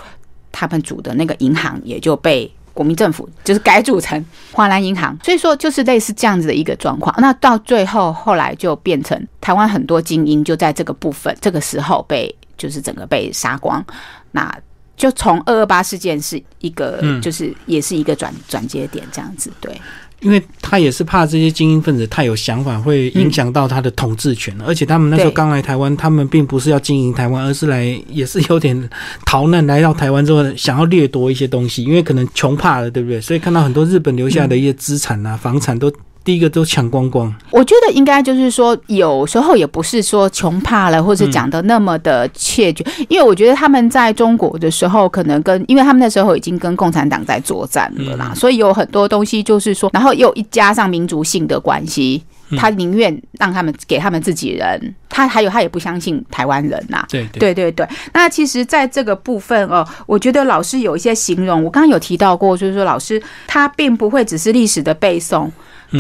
[0.51, 7.15] 他们组的那个银行也就被国民政府就是改组成华南银行，所以说就是类似这样子的一个状况。
[7.19, 13.85] 那到最后后来就变成台湾很多精英就在这个部分这个时候被就是整个被杀光，
[14.31, 14.57] 那。
[14.97, 19.79] 就从二二八事件是一个，嗯就是也是一个转转接点这样子，对，
[20.21, 24.57] 因为他也是怕这些精英分子太有想法，会影响到他的统治权。
[24.63, 28.89] 而且他们那时候刚来台湾，他们并不是要经营台湾，而是来也是有点
[29.27, 33.21] 逃难来到台湾之后，想要掠夺一些东西，因为可能穷怕了，对不对？
[33.21, 35.93] 所以看到很多日本留下的一些资产啊、房产都
[36.27, 37.33] 第一个都抢光光。
[37.51, 52.25] 我觉得应该就是说，有时候也不是说穷怕了，或者讲的那么的切绝，因为我觉得他们在中国的时候，可能跟因为他们那时候已经跟共产党在作战了啦，所以有很多东西就是说，然后又一加上民族性的关系。
[52.57, 57.05] 他宁愿让他们给他们自己人，他还有他也不相信台湾人呐。
[57.09, 57.85] 对对对对。
[58.15, 65.51] 那其实，在这个部分哦，我觉得老师有一些形容，我刚刚有提到过，就是说老师他并不会只是历史的背诵。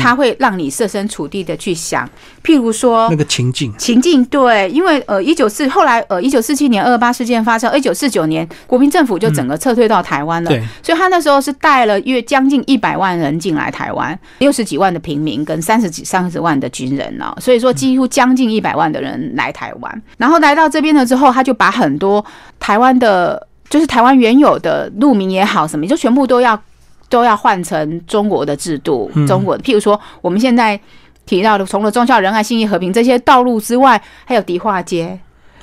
[0.00, 2.08] 他会让你设身处地的去想，
[2.42, 22.24] 譬如说那个情境，情境对，因为呃，一九四后来呃，一九四七年二二八事件发生，一九四九年国民政府就整个撤退到台湾了，对，所以他那时候是带了约将近一百万人进来台湾，六十几万的平民跟三十几三十万的军人呢，所以说几乎将近一百万的人来台湾，然后来到这边了之后，他就把很多
[22.58, 26.60] 台湾的，就是台湾原有的路名也好什么，就全部都要。
[27.08, 30.78] 都要换成中国的制度，中国譬如说我们现在
[31.24, 35.18] 提到的，除了忠孝仁爱信义和平这些道路之外，还有迪化街，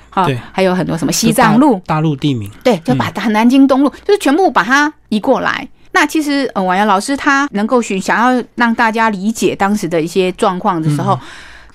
[0.09, 5.67] 好，还有很多什么西藏路、大陆地名，对，就把南京东路，就是全部把它移过来。
[5.91, 11.19] 那其实，呃，婉阳老师他能够寻想要让大家理解当时的一些状况的时候，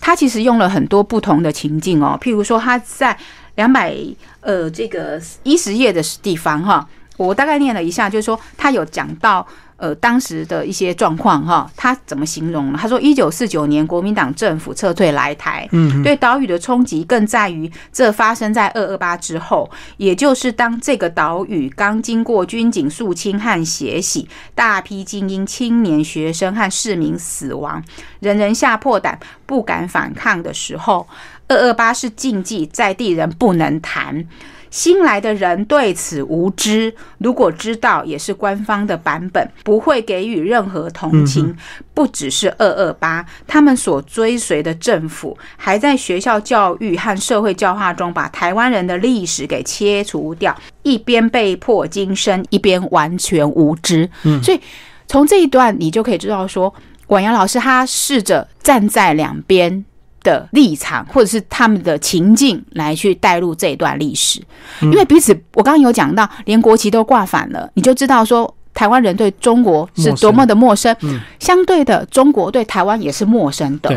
[0.01, 3.17] 他其实用了很多不同的情境哦，譬如说他在
[3.55, 3.95] 两百
[4.41, 6.87] 呃这个一十页的地方哈。
[7.19, 9.47] 我大概念了一下，就是说他有讲到
[9.77, 12.79] 呃当时的一些状况哈，他怎么形容呢？
[12.81, 27.83] 他说，一九四九年国民党政府撤退来台，嗯，对岛屿的冲击更在于这发生在二二八之后，也就是当这个岛屿刚经过军警肃清和血洗，大批精英、青年、学生和市民死亡，
[28.21, 31.07] 人人吓破胆，不敢反抗的时候，
[31.49, 34.27] 二二八是禁忌，在地人不能谈。
[34.71, 41.57] 新来的人对此无知，如果知道，也是官方的版本，不会给予任何同情。
[41.95, 54.09] 不只是二二八，他们所追随的政府，还在学校教育和社会教化中，把台湾人的历史给切除掉，一边被迫今生，一边完全无知。
[54.23, 54.61] 嗯，所以
[55.09, 56.73] 从这一段，你就可以知道说，
[57.07, 59.85] 管阳老师他试着站在两边。
[60.29, 64.43] 的立场，或者是他们的情境来去带入这一段历史，
[64.83, 70.95] 因为彼此，我刚刚有讲到，连国旗都挂反了，你就知道说台湾人对中国是多么的陌生。
[71.39, 73.89] 相对的，中国对台湾也是陌生的。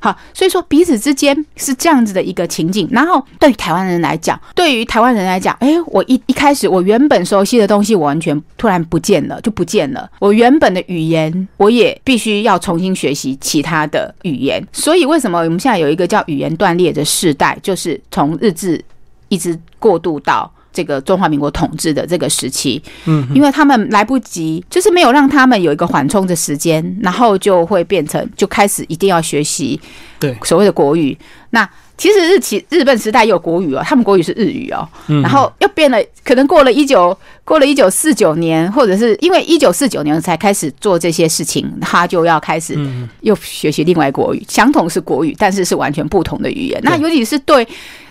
[0.00, 2.88] 好，所以说彼此之间是这样子的一个情景。
[2.90, 10.08] 然后对于台湾人来讲，对于台湾人来讲，哎，我一一开始我原本熟悉的东西，我完全突然不见了，就不见了。
[10.18, 14.64] 我原本的语言，我也必须要重新学习其他的语言。
[14.72, 18.82] 所以为什么我们现在有一个叫语言断裂的世代，就是从日治
[19.28, 20.52] 一直过渡到。
[20.78, 29.80] 这个中华民国统治的这个时期，嗯，因为他们来不及，就是没有让他们有一个缓冲的时间，然后就会变成就开始一定要学习
[30.20, 31.18] 对所谓的国语。
[31.50, 42.78] 那其实日期日本时代有国语哦，他们国语是日语哦，然后又变了，可能过了一九过了一九四九年，或者是因为一九四九年才开始做这些事情，他就要开始
[43.22, 46.80] 又学习另外国语，相同是国语，但是是完全不同的语言。
[46.84, 47.66] 那尤其是对。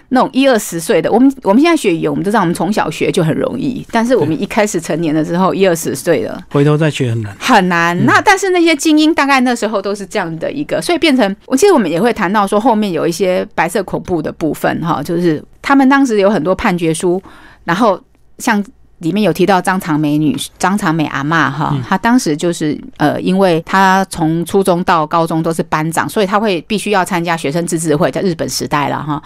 [0.09, 3.85] 那种一二十岁的，我们我们现在学语言，我们都知道，我们从小学就很容易。
[3.91, 8.05] 但是我们一开始成年了之后，一二十岁了，回头再学很难，很难。
[8.05, 17.21] 那但是那些精英大概那时候都是这样的一个，所以变成，我记得我们也会谈到说，后面有一些白色恐怖的部分哈，就是他们当时有很多判决书，
[17.65, 17.99] 然后
[18.37, 18.63] 像
[18.99, 29.21] 里面有提到张长美女、张长美阿妈哈，她当时就是呃，因为她从初中到高中都是班长，所以她会必须要参加学生自治会，在日本时代了哈。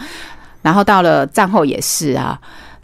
[0.61, 2.39] 然后到了战后也是啊，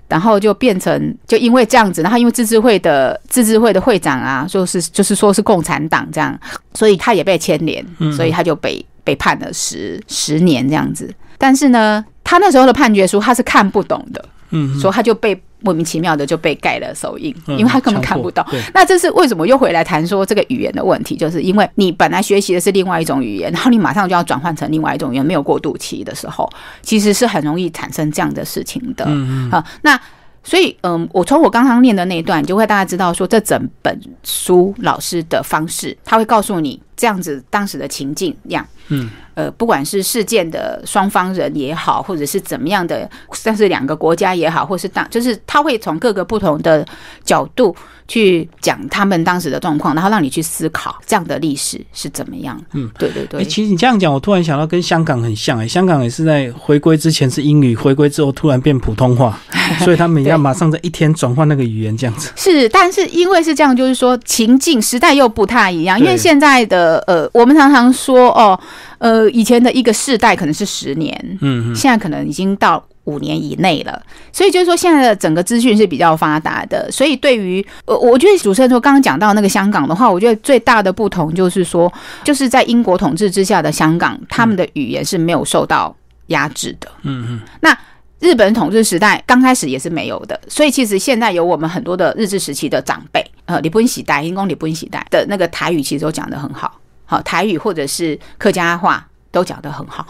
[0.08, 6.38] 然后就变成就因为这样子，然后因为自治会的自治会的会长啊，就是就是说是共产党这样，
[6.74, 11.14] 所以他也被牵连，所以他就被被判了十十年这样子。
[11.38, 15.42] 但是呢，他那时候的判决书他是看不懂的，嗯，所以他就被。
[15.62, 18.46] 莫名其妙的就被盖了手印，因为他根本看不到。
[18.74, 21.16] 那这是为什么又回来谈说这个语言的问题？
[21.16, 26.50] 就是因为你本来学习的是另外一种语言，然后你马上就要转换成另外一种语言，没有过渡期的时候，
[26.82, 29.06] 其实是很容易产生这样的事情的。
[29.52, 30.00] 啊，那
[30.44, 38.66] 所以，嗯，我从我刚刚念的那一段，就会大家知道说，这整本书老师的方式，他会告诉你这样子当时的情境样。
[38.88, 43.08] 嗯，呃，不管是事件的双方人也好，或者是怎么样的，
[43.44, 46.84] 但是两个国家也好，或是当就是他会从各个不同的
[47.24, 47.76] 角度
[48.08, 52.60] 去讲他们当时的状况，然后让你去思考这样的历史是怎么样。
[52.74, 53.42] 嗯，对对对。
[53.42, 59.38] 哎、其实你这样讲，我突然想到跟香港很像哎、香港也是在回归之前是英语，回归之后突然变普通话，
[59.86, 62.32] 所以他们也要马上在一天转换那个语言这样子。
[62.36, 66.00] 是，但是因为是这样，就是说情境时代又不太一样。
[66.00, 68.87] 因为现在的呃，我们常常说哦，呃，
[69.32, 74.02] 以前的一个世代可能是十年，嗯嗯，现在可能已经到五年以内了。
[74.32, 76.92] 所以就是说，现在的整个资讯是比较发达的。
[76.92, 81.92] 所以对于呃，我觉得主持人说刚刚讲到那个香港的话，我觉得最大的不同就是说，
[82.24, 85.96] 就是在英国统治之下的香港，他们的语言是没有受到
[86.28, 86.90] 压制的。
[87.04, 87.78] 嗯嗯，那
[88.20, 100.06] 日本统治时代刚开始也是没有的，所以其实现在有我们很多的日治时期的长辈，呃，李本喜代、英公李本喜代的那个台语其实都讲得很好，好台语或者是客家话都讲得很好。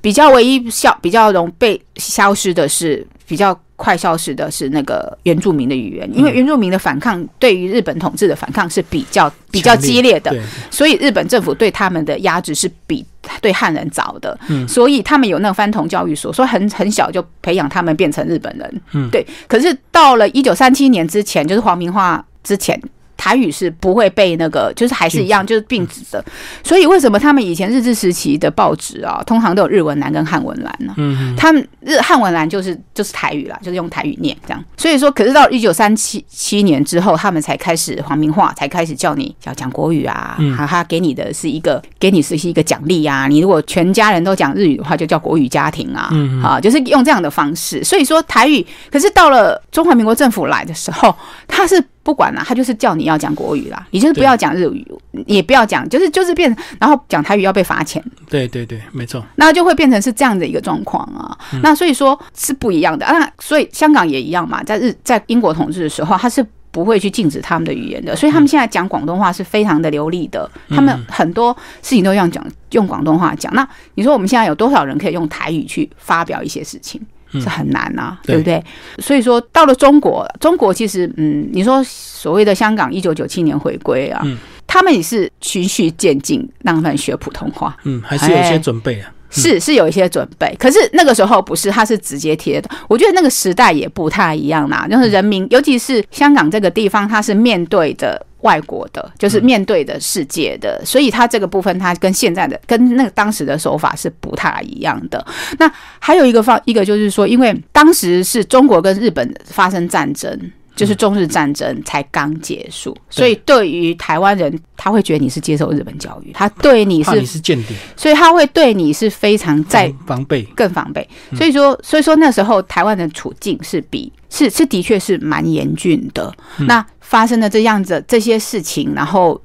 [0.00, 10.30] 比较唯一消比较容被消失的是比较快消失的是那个原住民的语言，因为原住民的反抗对于日本统治的反抗是比较比较激烈的，
[10.70, 13.04] 所以日本政府对他们的压制是比
[13.40, 19.26] 对汉人早的，嗯所以他们有那个番童教育所，所以很很小就培养他们变成日本人，嗯对。
[19.48, 22.78] 可是到了一九三七年之前，就是皇明化之前。
[23.16, 26.24] 台语是不会被那个，就是还是一样，就是并置的。
[26.62, 30.94] 所以为什么他们以前日治时期的报纸啊，通常都有日文栏跟汉文栏呢？
[30.96, 34.64] 嗯嗯，他们日汉文栏就是就是台语啦，就是用台语念这样。
[34.76, 43.26] 所以说，可是到一九三七七年之后，他们才开始皇民化，才开始叫你要讲国语啊，嗯哈、他给你的是一个给你是一个奖励啊。
[43.28, 46.10] 你如果全家人都讲日语的话，就叫国语家庭啊，
[46.42, 47.82] 啊，就是用这样的方式。
[47.82, 51.14] 所以说台语，可是到了中华民国政府来的时候，
[51.48, 51.82] 他是。
[52.04, 54.86] 不管啦、他就是叫你要讲国语啦，你就是不要讲日语，
[55.26, 59.24] 也不要讲，就是就是变，然后讲台语要被罚钱，对对对，没错。
[59.36, 61.36] 那就会变成是这样的一个状况啊。
[61.62, 63.06] 那所以说是不一样的。
[63.06, 70.50] 那所以香港也一样嘛，在日在英国统治的时候，他是不会去禁止他们的语言的，所以他们现在讲广东话是非常的流利的。
[70.68, 73.52] 他们很多事情都要讲用广东话讲。
[73.54, 77.00] 那你说我们现在有多少人可以用台语去发表一些事情？
[77.40, 78.64] 是很难呐、对对不对？
[78.98, 87.76] 所以说到了中国，中国其实嗯，你说所谓的香港一九九七年回归啊，嗯他们也是循序渐进，让他们学普通话。
[87.84, 89.10] 嗯，还是有一些准备啊。
[89.36, 92.70] 是是有一些准备，可是那个时候不是，他是直接贴的。
[92.88, 105.26] 我觉得那个时代也不太一样啦，就是人民，尤其是香港这个地方，它是面对着外国的，就是面对的世界的，所以它这个部分，它跟现在的跟那个当时的手法是不太一样的。
[105.58, 110.38] 那还有一个方，一个就是说，因为当时是中国跟日本发生战争。
[110.74, 120.42] 就是中日战争才刚结束，所以对于台湾人，他会觉得你是接受日本教育，他对你是你是间谍，所以他会对你是非常在防防备。
[120.56, 121.08] 更防备。
[121.36, 126.32] 所以说，所以说那时候台湾的处境是比是是的确是蛮严峻的。
[126.58, 129.40] 那发生了这样子这些事情，然后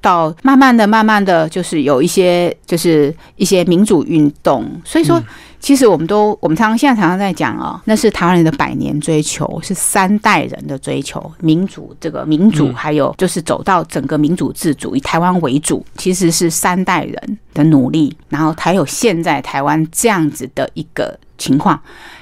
[0.00, 4.64] 到慢慢的、慢慢的，就是有一些就是一些民主运动。
[4.84, 5.20] 所以说，
[5.60, 21.78] 其实我们都我们常常现在常常在讲哦，那是台湾人的百年追求，是三代人的追求，民主这个民主，嗯还有就是走到整个民主自主，以台湾为主，其实是三代人的努力，然后才有现在台湾这样子的一个情况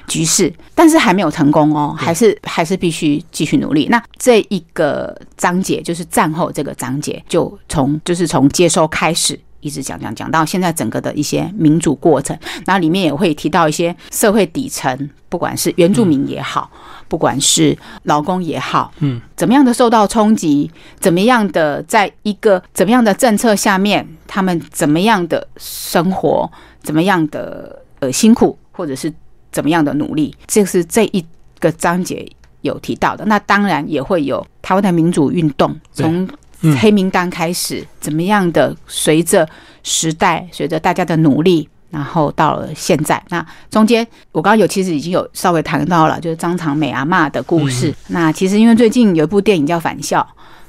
[0.07, 3.87] 局势，但是还没有成功哦，还是还是必须继续努力。
[3.89, 9.39] 那这一个章节就是战后这个章节，就从就是从接收开始。
[9.67, 16.71] 一直讲讲讲到现在整个的一些民主过程，然后里面也会提到一些社会底层，不管是原住民也好，
[17.09, 26.49] 不管是劳工也好，嗯，怎么样的受到冲击，怎么样的在一个怎么样的政策下面，他们怎么样的生活，
[26.81, 29.13] 怎么样的呃辛苦，或者是
[29.51, 31.25] 怎么样的努力，这是这一
[31.59, 32.25] 个章节
[32.61, 33.25] 有提到的。
[33.25, 36.29] 那当然也会有台湾的民主运动，从嗯
[36.79, 39.47] 黑名单开始，怎么样的随着
[39.83, 41.67] 时代，随着大家的努力。
[41.89, 47.95] 然后到了现在，那中间我刚刚有其实已经有稍微谈到了，就是张长美阿嬷的故事。
[48.07, 50.19] 那其实因为最近有一部电影叫《返校》，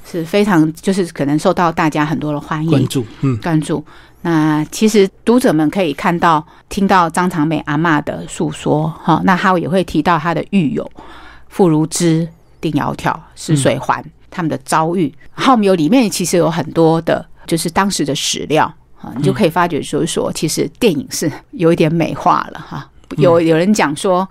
[0.09, 3.83] 是非常就是可能受到大家很多的欢迎关注，嗯，关注。
[4.21, 10.89] 那其实读者们可以看到、听到张长美阿嬷的诉说，哈，那他也会提到他的狱友
[11.49, 12.25] 傅如芝、
[12.61, 15.13] 丁窈窕、石水环、他们的遭遇。
[15.31, 18.65] 浩有里面其实有很多的，就是当时的史料
[19.01, 22.89] 啊，你就可以发觉，就是说，其实电影是有一点美化了哈。
[23.17, 24.27] 有有人讲说。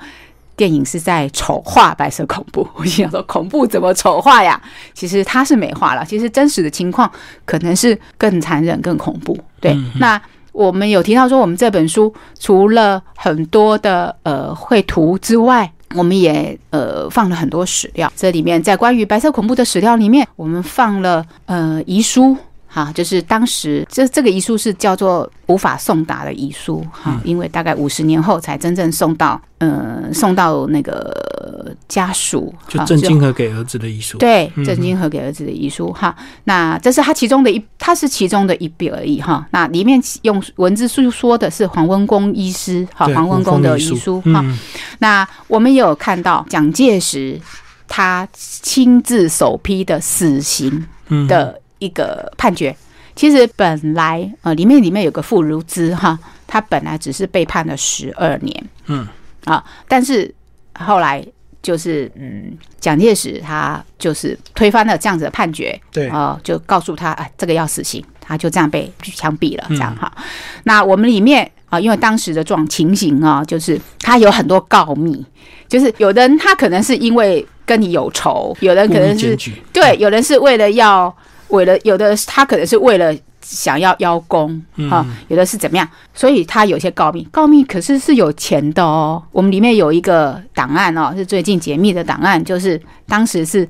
[0.59, 4.61] 电影是在丑化白色恐怖，我心想说恐怖怎么丑化呀？
[4.92, 7.09] 其实它是美化了，其实真实的情况
[7.44, 9.38] 可能是更残忍、更恐怖。
[9.61, 10.20] 对，那
[10.51, 18.12] 我们有提到说，我们这本书除了很多的呃绘图之外，我们也呃放了很多史料。
[18.16, 22.36] 这里面在关于白色恐怖的史料里面，我们放了呃遗书。
[22.71, 34.19] 哈，就是当时这这个遗书是叫做无法送达的遗书哈，因为大概五十年后才真正送到，呃，送到那个家属，就郑金和给儿子的遗书。
[34.19, 36.14] 对，郑金和给儿子的遗书哈，
[36.45, 39.47] 那这是他其中的一，他是其中的一笔而已哈。
[39.51, 44.45] 那里面用文字诉说的是黄文公医师哈，黄文公的遗书哈。
[44.99, 47.41] 那我们也有看到蒋介石
[47.89, 50.87] 他亲自首批的死刑
[51.27, 51.59] 的。
[51.79, 52.74] 一个判决，
[53.14, 59.07] 其实本来呃，里面里面有个傅如之哈，他本来只是被判了十二年，嗯。
[59.45, 60.35] 啊，但是
[60.79, 61.24] 后来
[61.62, 66.09] 就是嗯，蒋介石他就是推翻了这样子的判决，对。
[66.09, 70.12] 啊，就告诉他哎，这个要死刑，他就这样被枪毙了，这样哈。
[70.64, 75.24] 那我们里面啊，因为当时的状情形啊，就是他有很多告密，
[75.66, 79.35] 就是有的人他可能是因为跟你有仇，有人可能是
[79.72, 81.16] 对，有人是为了要。
[81.49, 89.22] 为了有的他可能是为了想要邀功哈，有的是怎么样，所以他有些告密，告密可是是有钱的哦。
[89.32, 93.66] 我们里面有一个档案哦，是最近解密的档案，就是当时是。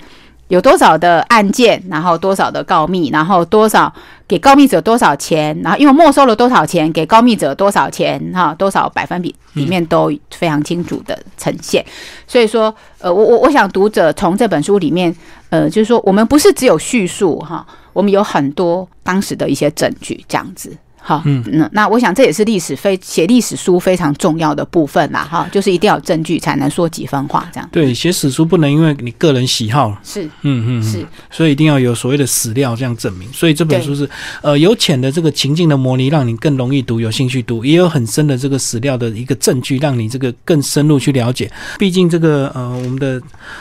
[0.49, 3.93] 有多少的案件，然后多少的告密，然后多少
[4.27, 11.85] 给告密者多少钱，然后因为没收了多少钱，给告密者多少钱，哈，多少百分比里面都非常清楚的呈现。
[12.27, 15.15] 所以说，呃，我我我想读者从这本书里面，
[15.51, 20.77] 呃，就是说我们不是只有叙述哈，我们有很多当时的一些证据这样子。
[21.01, 27.69] 好，嗯，那那我想这也是历史非写历史书非常重要的部分啦，哈，就是一定要有证据才能说几分话，这样。
[27.73, 33.27] 对，写史书不能因为你个人喜好，是，嗯嗯，是，所以一定要有所谓的史料这样证明。
[33.33, 34.09] 所以这本书是，
[34.43, 41.51] 呃，有浅的这个情境的模拟，让你更容易读，有兴趣读；也有很深的这个史料的一个证据，让你这个更深入去了解。
[41.79, 43.21] 毕竟这个呃，我们的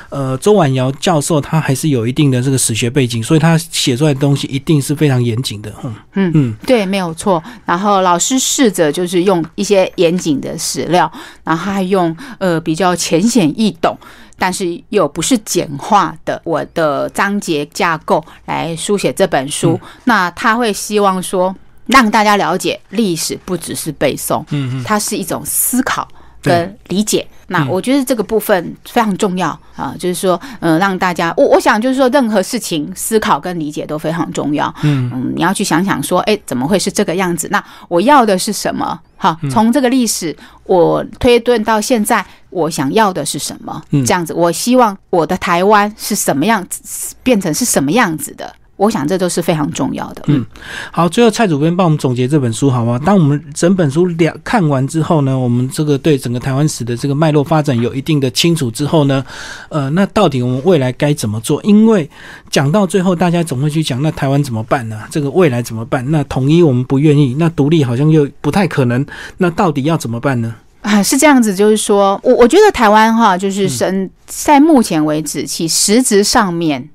[0.10, 5.72] 呃周婉瑶教授他还是有一定的这个史学背景，所以他写出来的东西一定是非常严谨的。
[5.84, 7.37] 嗯嗯嗯，对，没有错。
[7.66, 11.12] 然后老师试着就是用一些严谨的史料，
[11.44, 13.98] 然后还用呃比较浅显易懂，
[14.38, 19.80] 但是又不是简化的我的章节架构来书写这本书。
[20.06, 21.56] 那他会希望说
[21.88, 26.08] 让大家了解历史不只是背诵，嗯嗯，它是一种思考。
[26.42, 34.74] 跟理解，那我觉得这个部分非常重要啊，就是说，嗯，让大家，我我想就是说，任何事情思考跟理解都非常重要。
[34.84, 37.48] 嗯嗯，你要去想想说，哎，怎么会是这个样子？
[37.52, 39.00] 那我要的是什么？
[39.18, 43.82] 好，从这个历史我推断到现在，我想要的是什么？
[44.06, 48.54] 这样子，我希望我的台湾是什么样子，变成是什么样子的？
[48.78, 50.23] 我想这都是非常重要的。
[50.28, 50.45] 嗯，
[50.91, 52.99] 好，最后蔡主编帮我们总结这本书好吗？
[53.03, 59.25] 当我们整本书两看完之后呢，我们这个对整个台湾史的这个脉络发展有一定的清楚之后呢，
[59.69, 61.61] 呃，那到底我们未来该怎么做？
[61.63, 62.09] 因为
[62.51, 65.01] 讲到最后，大家总会去讲，那台湾怎么办呢？
[65.09, 66.05] 这个未来怎么办？
[66.11, 69.03] 那统一我们不愿意，那独立好像又不太可能，
[69.38, 70.53] 那到底要怎么办呢？
[70.82, 76.88] 啊，是这样子，就是说我我觉得台湾哈，就是生在目前为止其实质上面。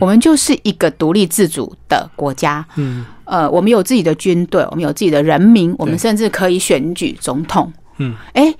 [0.00, 8.54] 我们就是一个独立自主的国家，嗯，呃，我们有自己的军队，我们有自己的人民，我们甚至可以选举总统，嗯，哎，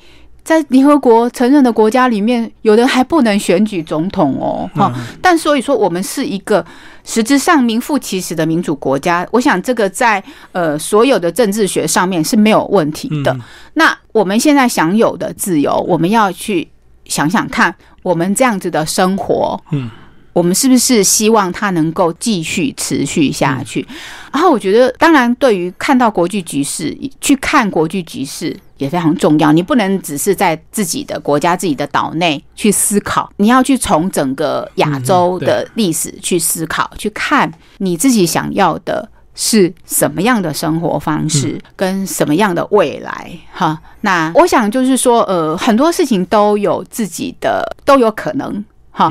[0.44, 6.64] 在联合国承认的国家里面，有的还不能选举总统哦，哈，但所以说，我们是一个
[7.04, 9.26] 实质上名副其实的民主国家。
[9.32, 10.22] 我想，这个在
[10.52, 13.36] 呃所有的政治学上面是没有问题的。
[13.74, 16.68] 那我们现在享有的自由，我们要去
[17.06, 19.90] 想想看，我们这样子的生活，嗯。
[20.36, 23.86] 我们是不是希望它能够继续持续下去？
[24.30, 29.50] 然后我觉得，当然，对于看到国际局势，去看国际局势也非常重要。
[29.50, 43.30] 你不能只是在自己的国家、自己的岛内去思考，你要去从整个亚洲的历史去思考，去看你自己想要的是什么样的生活方式，跟什么样的未来。
[43.54, 48.62] 哈，那我想就是说，呃，很多事情都有自己的，都有可能。
[48.90, 49.10] 哈。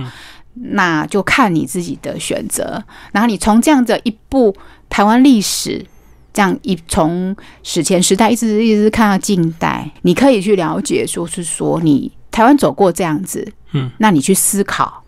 [0.55, 4.55] 那就看你自己的选择，然后你从这样的一部
[4.89, 5.85] 台湾历史，
[6.33, 15.04] 这样一从史前时代一直一直看到近代，你可以去了解，说是说你台湾走过这样子，嗯，那你去思考。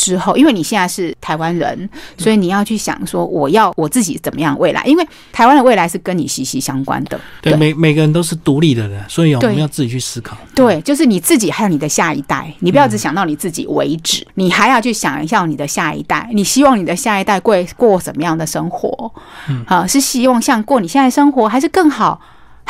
[0.00, 1.86] 之后，因为你现在是台湾人，
[2.16, 4.82] 所以你要去想说，我要我自己怎么样未来？
[4.86, 7.20] 因为台湾的未来是跟你息息相关的。
[7.42, 10.34] 对，每每个人都是独立的人，所以我们要自己去思考。
[10.54, 16.30] 对，就是你自己还有你的下一代，你不要只想到你自己为止，你还要去想一下你的下一代。
[16.32, 19.12] 你希望你的下一代过过什么样的生活？
[19.50, 22.18] 嗯，好，是希望像过你现在生活，还是更好？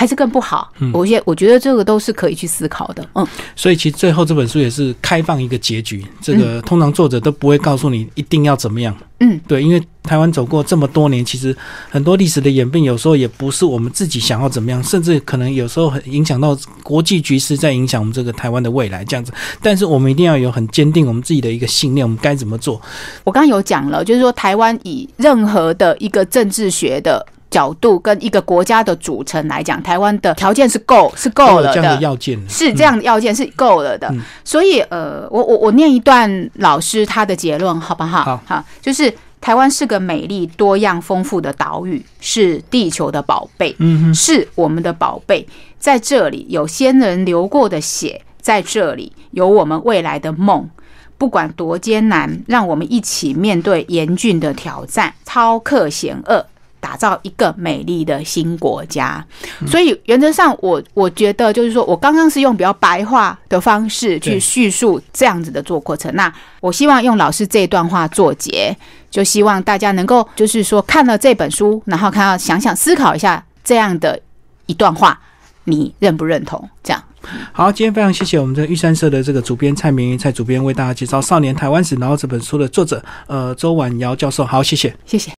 [0.00, 0.72] 还是更不好？
[0.78, 3.06] 嗯我觉我觉得这个都是可以去思考的。
[3.14, 8.96] 嗯，所以其实最后这本书也是开放一个结局，这个通常作者都不会告诉你一定要怎么样。
[9.18, 11.54] 嗯，对，因为台湾走过这么多年，其实
[11.90, 19.30] 很多历史的演变，有时候也不是我们自己想要怎么样，甚至可能有时候很影响到国际局势，在影响我们这个台湾的未来这样子。
[19.60, 22.80] 但是我们一定要有很坚定我们自己的一个信念，我们该怎么做。
[23.22, 27.26] 我刚刚有讲了，就是说台湾以任何的一个政治学的。
[27.50, 34.08] 角度跟一个国家的组成来讲，台湾的条件是够是够了都有这样的的，要件，是这样的要件是够了的。
[34.12, 38.40] 嗯所以呃，我我我念一段老师他的结论，好不好？
[38.46, 45.46] 好就是台湾是个美丽、多样、丰富的岛屿，是地球的宝贝，嗯哼，是我们的宝贝。
[45.78, 50.68] 在这里有先人流过的血，在这里有我们未来的梦。
[51.16, 56.46] 不管多艰难，让我们一起面对严峻的挑战，超克险恶，
[56.80, 59.24] 打造一个美丽的新国家。
[59.66, 66.12] 所以原则上我，我觉得就是说我刚刚是用比较白话的方式去叙述这样子的做过程。
[66.14, 68.76] 那我希望用老师这段话做结，
[69.10, 74.18] 就希望大家能够就是说看了这本书，然后看到想想思考一下这样的
[74.66, 75.20] 一段话，
[75.64, 76.68] 你认不认同？
[76.82, 77.04] 这样。
[77.52, 84.96] 好，今天非常谢谢我们的玉山社的这个主编蔡明蔡主编为大家介绍《少年台湾史》，然后这本书的作者呃周婉瑶教授，好，谢谢。
[85.04, 85.28] 谢谢。